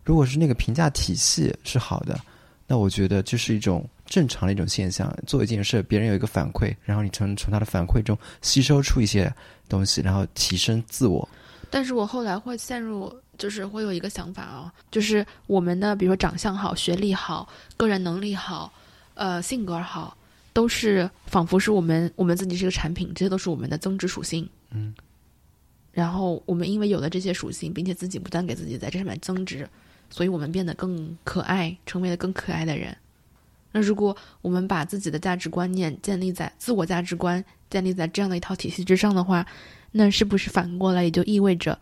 [0.05, 2.19] 如果是那个评价体系是好的，
[2.67, 5.15] 那我觉得这是一种正常的一种现象。
[5.27, 9.33] 做一件事，别人有一个反馈，然后你从从他的反馈中吸收出一些
[9.69, 11.29] 东西，然后提升自我。
[11.69, 18.73] 但是我后来会陷入，就是会有一个想法哦，就是我们的比如说长相好、学历好、个人能力好、
[19.15, 20.17] 呃性格好，
[20.53, 24.49] 都是仿佛是我们我们自己是个产品，这些都是我们的增值属性。
[24.71, 24.95] 嗯。
[25.93, 29.69] 然后我们因为有了这些属性，并且自己不断给自己在这上面增值，
[30.09, 32.97] 所以我们变得更可爱，成为了更可爱的人。
[33.73, 39.47] 那如果我们把自己的价值观念建立在自我价值观建立在这样的一套体系之上的话，
[39.91, 41.79] 那是不是反过来也就意味着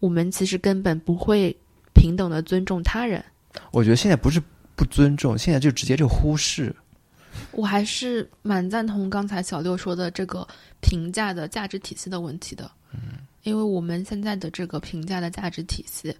[0.00, 1.56] 我们其实根本不会
[1.94, 3.24] 平等的尊重他人？
[3.70, 4.42] 我觉得现在不是
[4.74, 6.74] 不尊重，现在就直接就忽视。
[7.52, 10.46] 我还是蛮赞同刚才小六说的这个
[10.80, 12.70] 评价的价值体系的问题的。
[12.92, 16.14] 嗯，因为我们现在的这个评价的价值体系，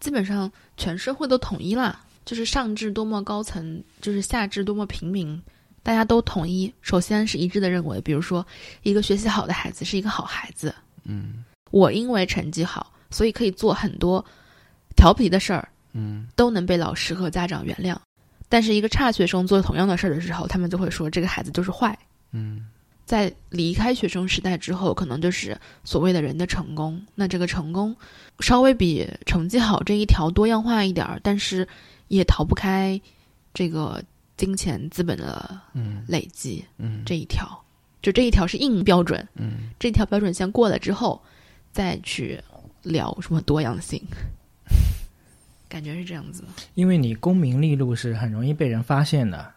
[0.00, 5.40] 基本上全社会都统一啦，就是上至多么高层，就是下至多么平民，
[5.82, 6.72] 大家都统一。
[6.80, 8.46] 首先是一致的认为，比如说
[8.82, 10.74] 一个学习好的孩子是一个好孩子。
[11.04, 14.24] 嗯我因为成绩好，所以可以做很多
[14.94, 17.96] 调皮的事儿，嗯都能被老师和家长原谅。
[18.52, 21.98] 但是一个差学生做同样的事儿的时候，他们就会说这个孩子就是坏。
[22.32, 22.66] 嗯
[23.06, 27.02] 在离开学生时代之后，可能就是所谓的人的成功。
[27.14, 27.96] 那这个成功
[28.40, 31.66] 稍微比成绩好这一条多样化一点儿，但是
[32.08, 33.00] 也逃不开
[33.54, 34.02] 这个
[34.36, 37.58] 金钱资本的嗯累积嗯这一条。
[38.02, 41.18] 就这一条是硬标准，嗯这条标准线过了之后，
[41.72, 42.38] 再去
[42.82, 43.98] 聊什么多样性，
[45.72, 46.44] 感觉是这样子，
[46.74, 49.52] 因为你功名利禄是很容易被人发现的。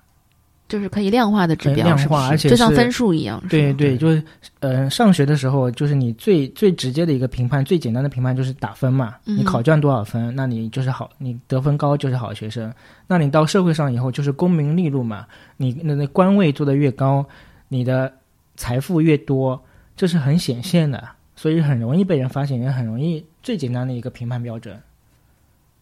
[0.67, 3.39] 就是可以量化的指标，量化而且就像分数一样。
[3.47, 4.23] 对对，就是
[4.61, 9.13] 呃，上学的时候，就是你最最直接的一个评判，最简单的评判就是打分嘛。
[9.25, 12.73] 嗯你考卷多少分，那你就是好，你得分高就是好学生。
[13.05, 15.27] 那你到社会上以后，就是功名利禄嘛。
[15.57, 17.23] 你那那官位做的越高，
[17.67, 18.11] 你的
[18.55, 19.63] 财富越多，
[19.95, 24.81] 这是很显现的，所以很容易被人发现，也很容易最简单的一个评判标准。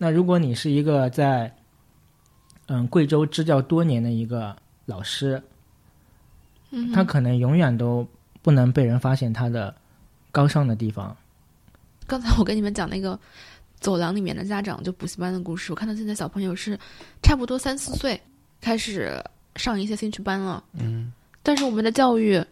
[0.03, 1.49] 那如果你是一个在
[2.65, 4.53] 嗯贵州支教多年的一个
[4.85, 5.41] 老师，
[6.71, 8.05] 嗯他可能永远都
[8.41, 9.73] 不能被人发现他的
[10.29, 11.15] 高尚的地方。
[12.05, 13.17] 刚才我跟你们讲那个
[13.79, 16.77] 走廊里面的家长就补习班的故事，我看到现在小朋友是
[17.21, 18.19] 差不多三四岁
[18.59, 19.23] 开始
[19.55, 22.43] 上一些兴趣班了，嗯但是我们的教育，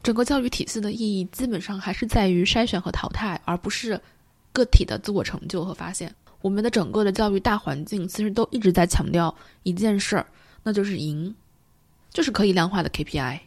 [0.00, 4.00] 整个教育体系的意义基本上还是在于筛选和淘汰，而不是
[4.52, 6.14] 个体的自我成就和发现。
[6.40, 10.26] 我们的整个的教育大环境其实都一直在强调一件事儿，
[10.62, 11.34] 那就是赢，
[12.10, 13.40] 就是可以量化的 KPI，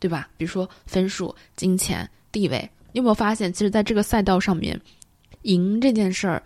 [0.00, 0.28] 对吧？
[0.36, 2.68] 比如说分数、金钱、地位。
[2.94, 4.78] 你有没有发现，其实在这个赛道上面，
[5.42, 6.42] 赢这件事儿，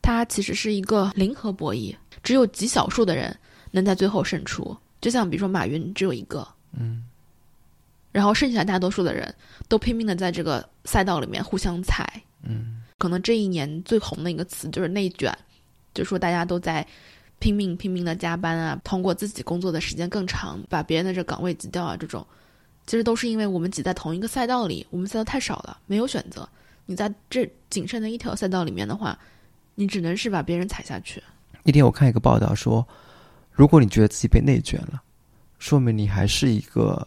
[0.00, 1.92] 它其实是一个零和博弈，
[2.22, 3.36] 只有极少数的人
[3.72, 4.76] 能在最后胜出。
[5.00, 7.04] 就像比如说马云只有一个，嗯，
[8.12, 9.34] 然后剩下大多数的人
[9.66, 12.22] 都拼命的在这个赛道里面互相踩。
[12.42, 15.36] 嗯，可能这一年最红的一个词就是内卷，
[15.94, 16.86] 就说大家都在
[17.38, 22.26] 拼命拼命的加班啊，通过自己工作的时间更长，把别人的这岗位挤掉啊，这种。
[22.86, 26.48] 其实都是因为我们挤在同一个赛道里，我们赛道太少了，没有选择。
[26.86, 29.18] 你在这仅剩的一条赛道里面的话，
[29.74, 31.22] 你只能是把别人踩下去。
[31.62, 32.86] 那天我看一个报道说，
[33.52, 35.02] 如果你觉得自己被内卷了，
[35.58, 37.06] 说明你还是一个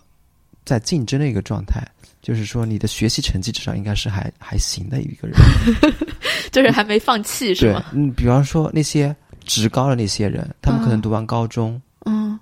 [0.63, 1.83] 在竞争的一个状态，
[2.22, 5.38] 就是说你的学习成绩至少应该是还还行的一个人，
[6.51, 12.39] 就是还没放弃是对吗？，嗯，比方说那些职高的那些人，他们可能读完高中，嗯，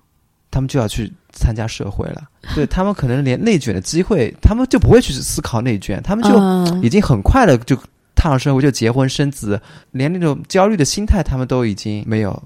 [0.51, 2.23] 他们就要去参加社会了，
[2.55, 7.75] 对他们可能连内卷的机会，他们就不会去思考内卷，他们就嗯已经很快的就
[8.15, 9.61] 踏上社会，就结婚生子，
[9.91, 12.41] 连那种焦虑的心态他们都已经没有。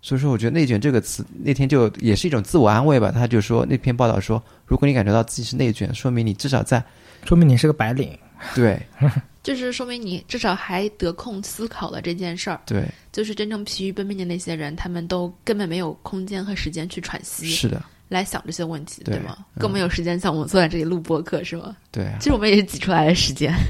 [0.00, 3.10] 所以说，我觉得“内卷”这个词那天就也是一种自我安慰吧。
[3.10, 6.82] 他就说那篇报道说，如果你感觉到自己是内卷，说明你至少在
[7.24, 8.16] 说明你是个白领。
[8.54, 8.80] 对
[9.42, 12.60] 就是说明你至少还得空思考了这件事儿。
[12.64, 19.36] 对就是真正疲于奔命的那些人，他们都根本没有空间和时间去喘息，是的，来想这些问题，对吗？
[19.56, 21.76] 嗯更没有时间像我们坐在这里录播客，是吗？
[21.90, 22.18] 对啊。
[22.20, 23.52] 其实我们也是挤出来的时间。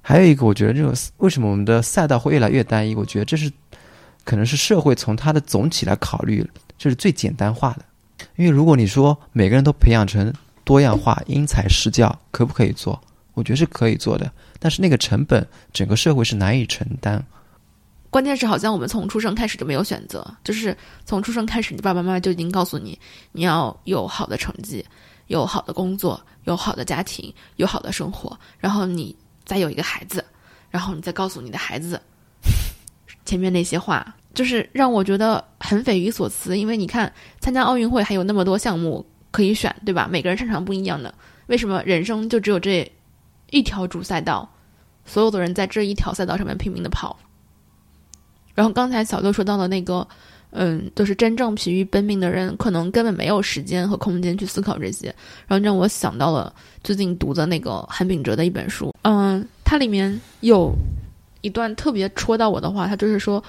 [0.00, 2.94] 还有一个，我觉得这种为什么我们的赛道会越来越单一？
[2.94, 3.52] 我觉得这是
[4.28, 8.26] 可能是社会从它的总体来考虑，这是最简单化的。
[8.36, 10.30] 因为如果你说每个人都培养成
[10.64, 13.00] 多样化、因材施教，可不可以做？
[13.32, 17.24] 我觉得是可以做的，但是那个成本，整个社会是难以承担。
[18.10, 20.76] 关键是，好像我们从出生开始就没有选择，就是
[21.06, 23.00] 从出生开始，你爸爸妈妈就已经告诉你，
[23.32, 24.84] 你要有好的成绩，
[25.28, 29.16] 有好的工作，有好的家庭，有好的生活，然后你
[29.46, 30.22] 再有一个孩子，
[30.68, 31.98] 然后你再告诉你的孩子
[33.28, 36.58] 前面那些话，就是让我觉得很匪夷所思。
[36.58, 40.08] 因为你看，参加奥运会还有那么多项目可以选，对吧？
[40.10, 41.12] 每个人擅长不一样的，
[41.48, 42.90] 为什么人生就只有这
[43.50, 44.48] 一条主赛道？
[45.04, 47.18] 所有的人在这一条赛道上面拼命的跑。
[48.54, 50.08] 然后刚才小六说到的那个，
[50.52, 55.14] 嗯，就是真正疲于奔命的人，可能根本没有时间和空间去思考这些。
[55.46, 56.50] 然后让我想到了
[56.82, 60.74] 最近读的那个韩炳哲的一本书，嗯，它里面有
[61.40, 63.42] 一段特别戳到我的话，他就是说，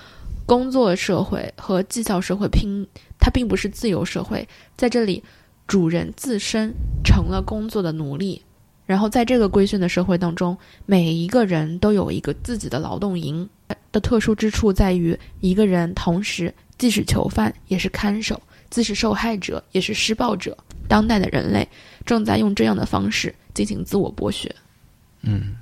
[0.45, 2.85] 工作社会和绩效社会拼，
[3.19, 5.23] 它并不是自由社会，在这里，
[5.67, 6.73] 主人自身
[7.03, 8.41] 成了工作的奴隶。
[8.85, 13.47] 然后在这个规训的社会当中，每一个人都有一个自己的劳动营。
[13.91, 20.55] 的特殊之处在于，一个人同时既是囚犯，也是看守，既是受害者，也是施暴者。
[20.87, 21.67] 当代的人类
[22.05, 24.53] 正在用这样的方式进行自我剥削。
[25.21, 25.55] 嗯，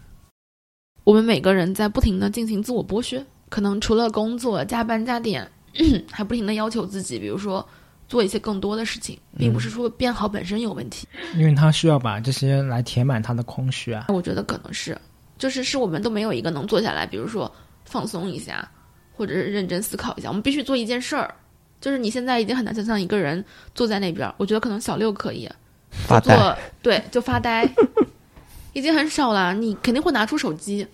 [1.07, 5.49] 我们每个人在不停的进行自我剥削，可能除了工作、加班加点，
[6.11, 7.65] 还不停的要求自己，比如说
[8.09, 11.07] 做一些更多的事情，并不是说变好本身有问题。
[11.37, 14.07] 因为他需要把这些来填满他的空虚啊。
[14.09, 14.99] 我觉得可能是，
[15.37, 17.49] 就是是我们都没有一个能坐下来，比如说
[17.85, 18.69] 放松一下，
[19.15, 20.27] 或者是认真思考一下。
[20.27, 21.33] 我们必须做一件事儿，
[21.79, 23.41] 就是你现在已经很难想象一个人
[23.73, 25.49] 坐在那边儿，我觉得可能小六可以，
[25.89, 26.57] 发呆。
[26.81, 27.65] 对，就发呆，
[28.73, 29.53] 已经很少了。
[29.53, 30.85] 你肯定会拿出手机，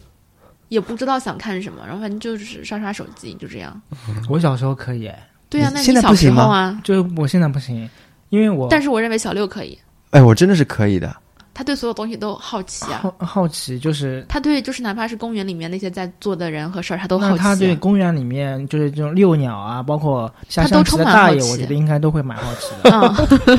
[0.74, 3.80] 也不知道想看什么，然后反正就是刷刷手机，就这样。
[4.28, 5.12] 我小时候可以，
[5.50, 7.90] 对呀、你现在那小时不行吗候啊，就我现在不行，
[8.30, 9.78] 因为我但是我认为小六可以，
[10.10, 11.16] 哎，我真的是可以的。
[11.56, 13.02] 他对所有东西都好奇啊。
[13.04, 17.44] 好好奇，就是他对就是哪怕是公园里面那些在做的人和事儿，他都好奇、啊。
[17.44, 22.90] 他对公园里面就是这种遛鸟啊，包括下他都象棋充满好的大爷，我觉得应该都会蛮好奇的。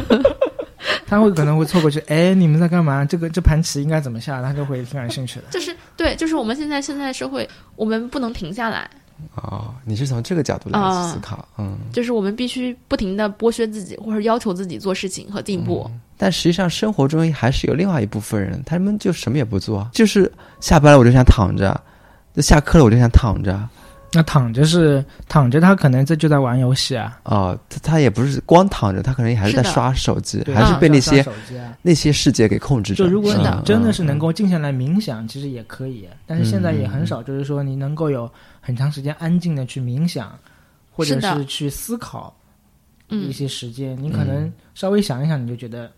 [0.08, 0.24] 嗯，
[1.06, 3.04] 他会可能会凑过去，哎，你们在干嘛？
[3.04, 4.42] 这个这盘棋应该怎么下？
[4.42, 5.44] 他就会挺感兴趣的。
[5.52, 5.72] 就是
[6.04, 8.90] 对，就是我们现在现在社会，我们不能停下来，
[9.36, 11.78] 哦，你是从这个角度来啊思考，嗯。
[11.94, 15.90] 就是我们必须不停的剥削自己，或者要求自己做事情和进步。
[16.18, 20.30] 但实际上，生活中还是有另外一部分人，他们就什么也不做，就是
[20.60, 21.80] 下班了我就想躺着，
[22.36, 23.58] 就下课了我就想躺着。
[24.14, 31.24] 那躺着是躺着，他可能这就在玩游戏啊，哦，他他也不是光躺着，他可能还是在刷手机，对还是被那些。
[31.82, 33.04] 那些世界给控制着。
[33.04, 40.38] 就如果你真的是能嗯够静下来冥想，其实也可以，但是现在也很少，就是说你能够有很长时间安静的去冥想，
[40.90, 42.34] 或者是去思考
[43.10, 45.90] 嗯一些时间，你可能稍微想一想，你就觉得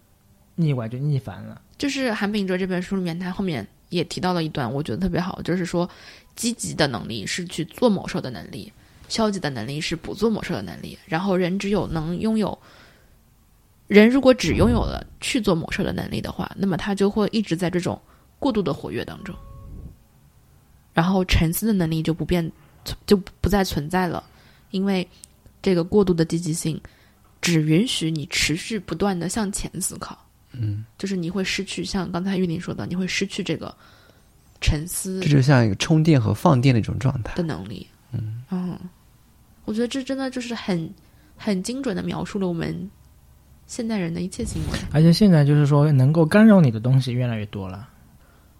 [0.56, 1.60] 腻歪就腻烦了。
[1.78, 5.88] 就是韩炳哲这本书里面，他后面也提到了一段，我觉得特别好，就是说，
[6.37, 8.72] 积极的能力是去做某事儿的能力，
[9.09, 10.97] 消极的能力是不做某事儿的能力。
[11.07, 12.57] 然后人只有能拥有，
[13.89, 18.01] 人如果只拥有了去做某事儿的能力的话，那么他就会一直在这种
[18.39, 19.34] 过度的活跃当中，
[20.93, 22.53] 然后沉思的能力就不变，
[23.07, 24.22] 就不再存在了，
[24.70, 25.09] 因为
[25.62, 26.80] 这个过度的积极性
[27.41, 30.18] 只允许你持续不断的向前思考。
[30.53, 33.74] 嗯，就是你会失去，像刚才玉林说的，你会失去这个
[34.61, 37.34] 沉思这就像一个充电和放电的一种状态。
[37.34, 37.86] 的能力。
[38.12, 38.78] 嗯
[39.64, 40.88] 我觉得这真的就是很
[41.36, 42.88] 很精准的描述了我们
[43.66, 44.78] 现代人的一切行为。
[44.92, 47.88] 而且现在就是说，能够干扰你的东西越来越多了。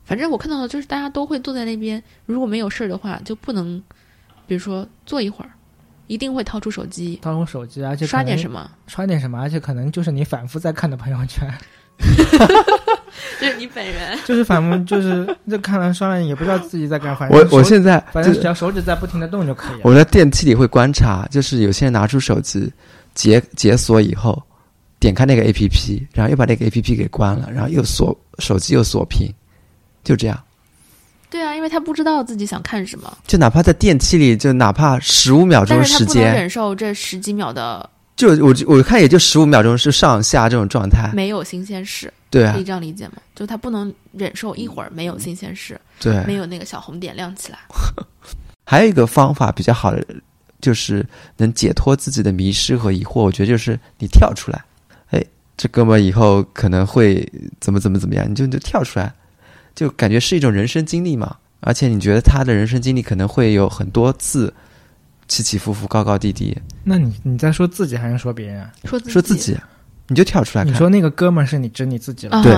[0.05, 3.80] 反正我看到的就是大家都会坐在那边，如果没有事儿的话，就不能，
[4.47, 5.51] 比如说坐一会儿，
[6.09, 11.49] 一定会掏出手机掏出手机，而且刷点，什么，刷点什么，而且可能就是你反复在看的朋友圈，
[13.40, 14.18] 就是你本人。
[14.24, 17.16] 就是反复就是这看了刷了，也不知道自己在干。
[17.16, 19.80] 反正我我现在反正只要手指在不停的动就可以了。
[19.84, 22.72] 我在电梯里会观察，就是有些人拿出手机
[23.14, 24.42] 解解锁以后，
[24.99, 29.32] 点开那个 A P P，然后又把那个 A P P 给关了，然后又锁手机又锁屏，
[30.05, 30.38] 就这样。
[31.28, 41.11] 对啊，因为他不知道自己想看什么，就哪怕在电梯里，就哪怕十五秒钟但是他时间，不能忍受这十几秒的就我我看也就十五秒钟是上下这种状态。
[41.14, 42.12] 没有新鲜事。
[42.31, 43.14] 对啊可以，这样理解吗？
[43.35, 46.25] 就他不能忍受一会儿没有新鲜事，对。
[46.25, 47.59] 没有那个小红点亮起来。
[48.64, 50.05] 还有一个方法比较好的，
[50.61, 51.07] 就是
[51.37, 53.23] 能解脱自己的迷失和疑惑。
[53.23, 54.64] 我觉得就是你跳出来，
[55.11, 55.25] 哎，
[55.57, 57.27] 这哥们儿以后可能会
[57.61, 59.12] 怎么怎么怎么样，你就你就跳出来，
[59.75, 61.37] 就感觉是一种人生经历嘛。
[61.61, 64.53] 而且你觉得他的人生经历可能会有很多次
[65.29, 68.72] 起起伏伏、高高低低，那你你在说自己还是说别人啊？
[68.85, 69.57] 说自己说自己，
[70.09, 70.72] 你就跳出来看。
[70.72, 72.55] 你说那个哥们儿是你指你自己了，啊，对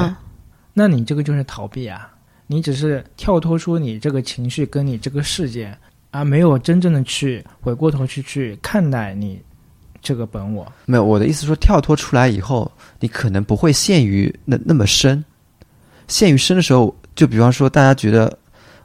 [0.75, 2.09] 那你这个就是逃避啊！
[2.47, 5.77] 你只是跳脱出你这个情绪跟你这个世界，
[6.11, 9.41] 而没有真正的去回过头去去看待你
[10.01, 10.71] 这个本我。
[10.87, 15.23] 没有，我的意思说，跳脱出来以后，你可能不会陷于那那么深。
[16.07, 18.39] 陷于深的时候，就比方说，大家觉得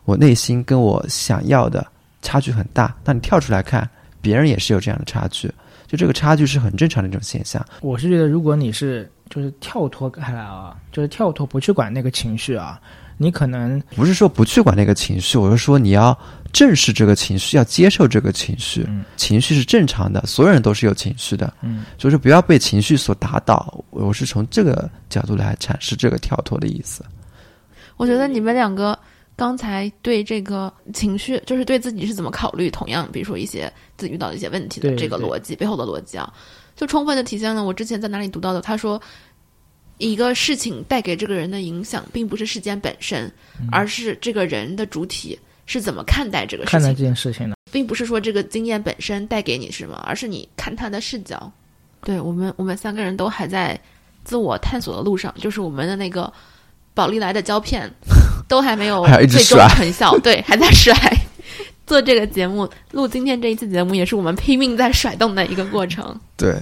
[0.04, 1.86] 我内心跟我想要的
[2.24, 3.88] 差距很大，那你跳出来看，
[4.20, 5.48] 别人也是有这样的差距，
[5.86, 7.64] 就这个差距是很正常的一种现象。
[7.82, 12.82] 我是觉得，如果你是就是跳脱开来啊，就是跳脱不去管那个情绪啊，
[13.18, 16.18] 你可能不是说不去管那个情绪，我是说你要
[16.52, 18.86] 正视这个情绪，要接受这个情绪。
[18.88, 23.84] 嗯情绪是正常的，所有人都是有情绪的，嗯所以说不要被情绪所打倒。
[23.90, 27.04] 我是从这个角度来阐释这个跳脱的意思。
[27.96, 28.98] 我觉得你们两个
[29.36, 36.34] 刚才对这个情绪，就是对自己是怎么考虑，同样，比如说一些自己遇到的一些问题的这个逻辑背后的逻辑啊，
[36.76, 39.02] 就充分的体现了我之前在哪里读到的，他说。
[40.00, 43.32] 一个事情带给这个人的影响，并不是事件本身，
[43.72, 47.56] 而是这个人的主体是怎么看待这个事情看待这件事情的。
[47.72, 51.50] 并不是说这个经验本身带给你什么，而是你看他的视角。
[52.02, 53.80] 对我们，我们三个人都还在
[54.26, 56.34] 自我探索的路上，就是我们的那个
[56.96, 57.90] 宝丽来的胶片
[58.48, 60.94] 都还没有最终成效， 对，还在甩。
[61.86, 66.18] 做这个节目，录今天这一期节目，也是我们拼命在甩动的一个过程。
[66.38, 66.56] 对，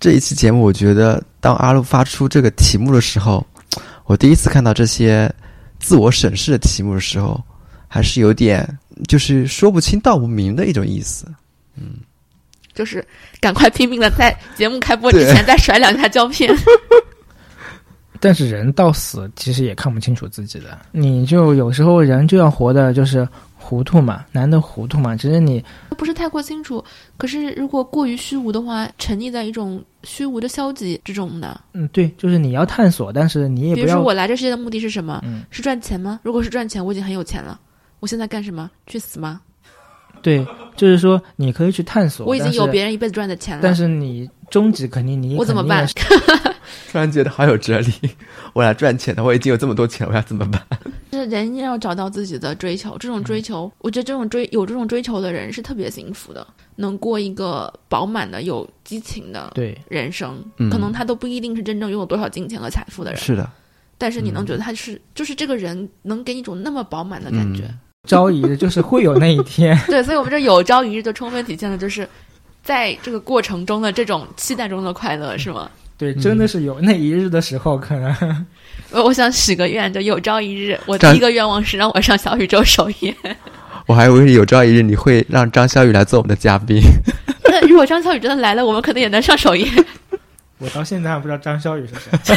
[0.00, 3.46] 这一期节目，我觉得当阿路发出这个题目的时候，
[4.04, 5.32] 我第一次看到这些
[5.78, 7.40] 自我审视的题目的时候，
[7.86, 8.68] 还是有点
[9.06, 11.24] 就是说不清道不明的一种意思。
[11.76, 11.98] 嗯
[12.74, 13.04] 就是
[13.40, 16.52] 赶快拼命的在节目开播之前再甩两下胶片。
[18.20, 25.14] 但是人到死其实也看不清楚自己的，你就有时候人就要活的就是糊涂嘛，难得糊涂嘛。
[25.14, 25.64] 只是你
[25.96, 26.82] 不是太过清楚。
[27.16, 31.60] 可是如果过于虚无的话，沉溺在一种虚无的消极之中的。
[31.74, 35.20] 嗯，对，就是你要探索，但是你也比如说，不要我来这世界的目的是什么？
[35.24, 36.20] 嗯是赚钱吗？
[36.22, 37.60] 如果是赚钱，我已经很有钱了。
[38.00, 38.70] 我现在干什么？
[38.86, 39.40] 去死吗？
[40.22, 40.46] 对，
[40.76, 42.26] 就是说你可以去探索。
[42.26, 43.60] 我已经有别人一辈子赚的钱了。
[43.62, 45.86] 但是你终极肯定你我怎么办？
[46.90, 47.92] 突然觉得好有哲理，
[48.54, 50.62] 我要赚钱的，我已经有这么多钱，我要怎么办？
[51.10, 56.46] 就是人要找到自己的追求，这种追求，我觉得这种追有这种追求的人是特别幸福的，
[56.76, 60.42] 能过一个饱满的、有激情的对，人生。
[60.58, 63.50] 嗯可能他都不一定是真正拥有多少金钱和财富的人，是的，
[63.96, 67.64] 但是你能觉得他是，就是这个人能给你一种那么饱满的感觉。
[68.04, 69.78] 嗯朝一日就是会有那一天。
[69.86, 72.08] 对，所以我们这有朝一日就充分体现了，就是
[72.62, 75.68] 在这个过程中的这种期待中的快乐，是吗？
[75.98, 78.46] 对，真的是有那一日的时候，可能
[78.92, 83.14] 我 我想许个愿，就有朝一日，我第一个愿望是让我上小宇宙首页。
[83.86, 86.80] 我还以为有朝一日你会让张小雨来做我们的嘉宾。
[87.44, 89.66] 那如果张小雨真的来了，我们可能也能上首页。
[90.58, 92.36] 我到现在还不知道张小雨是谁。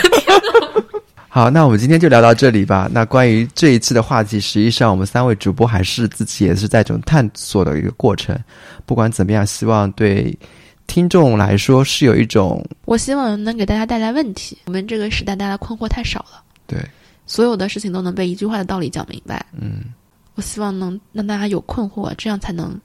[1.34, 2.90] 好，那我们今天就聊到这里吧。
[2.92, 8.38] 那关于这一次的话题，实际上我们三位主播还是自己也是在一种探索的一个过程。
[8.86, 10.38] 不管怎么样，希望对
[10.88, 14.58] 听众来说是有一种我希望能给大家带来问题。
[14.66, 16.78] 我们这个时代，大家困惑太少了，对，
[17.26, 19.46] 所有的事情都能被一句话的道理讲明白。
[19.58, 19.86] 嗯
[20.36, 22.78] 我希望能让大家有困惑，这样才能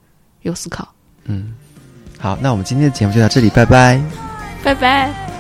[0.43, 0.89] 有思考。
[1.25, 1.53] 嗯。
[2.17, 4.01] 好，那我们今天的节目就到这里，拜拜。
[4.63, 5.36] 拜拜。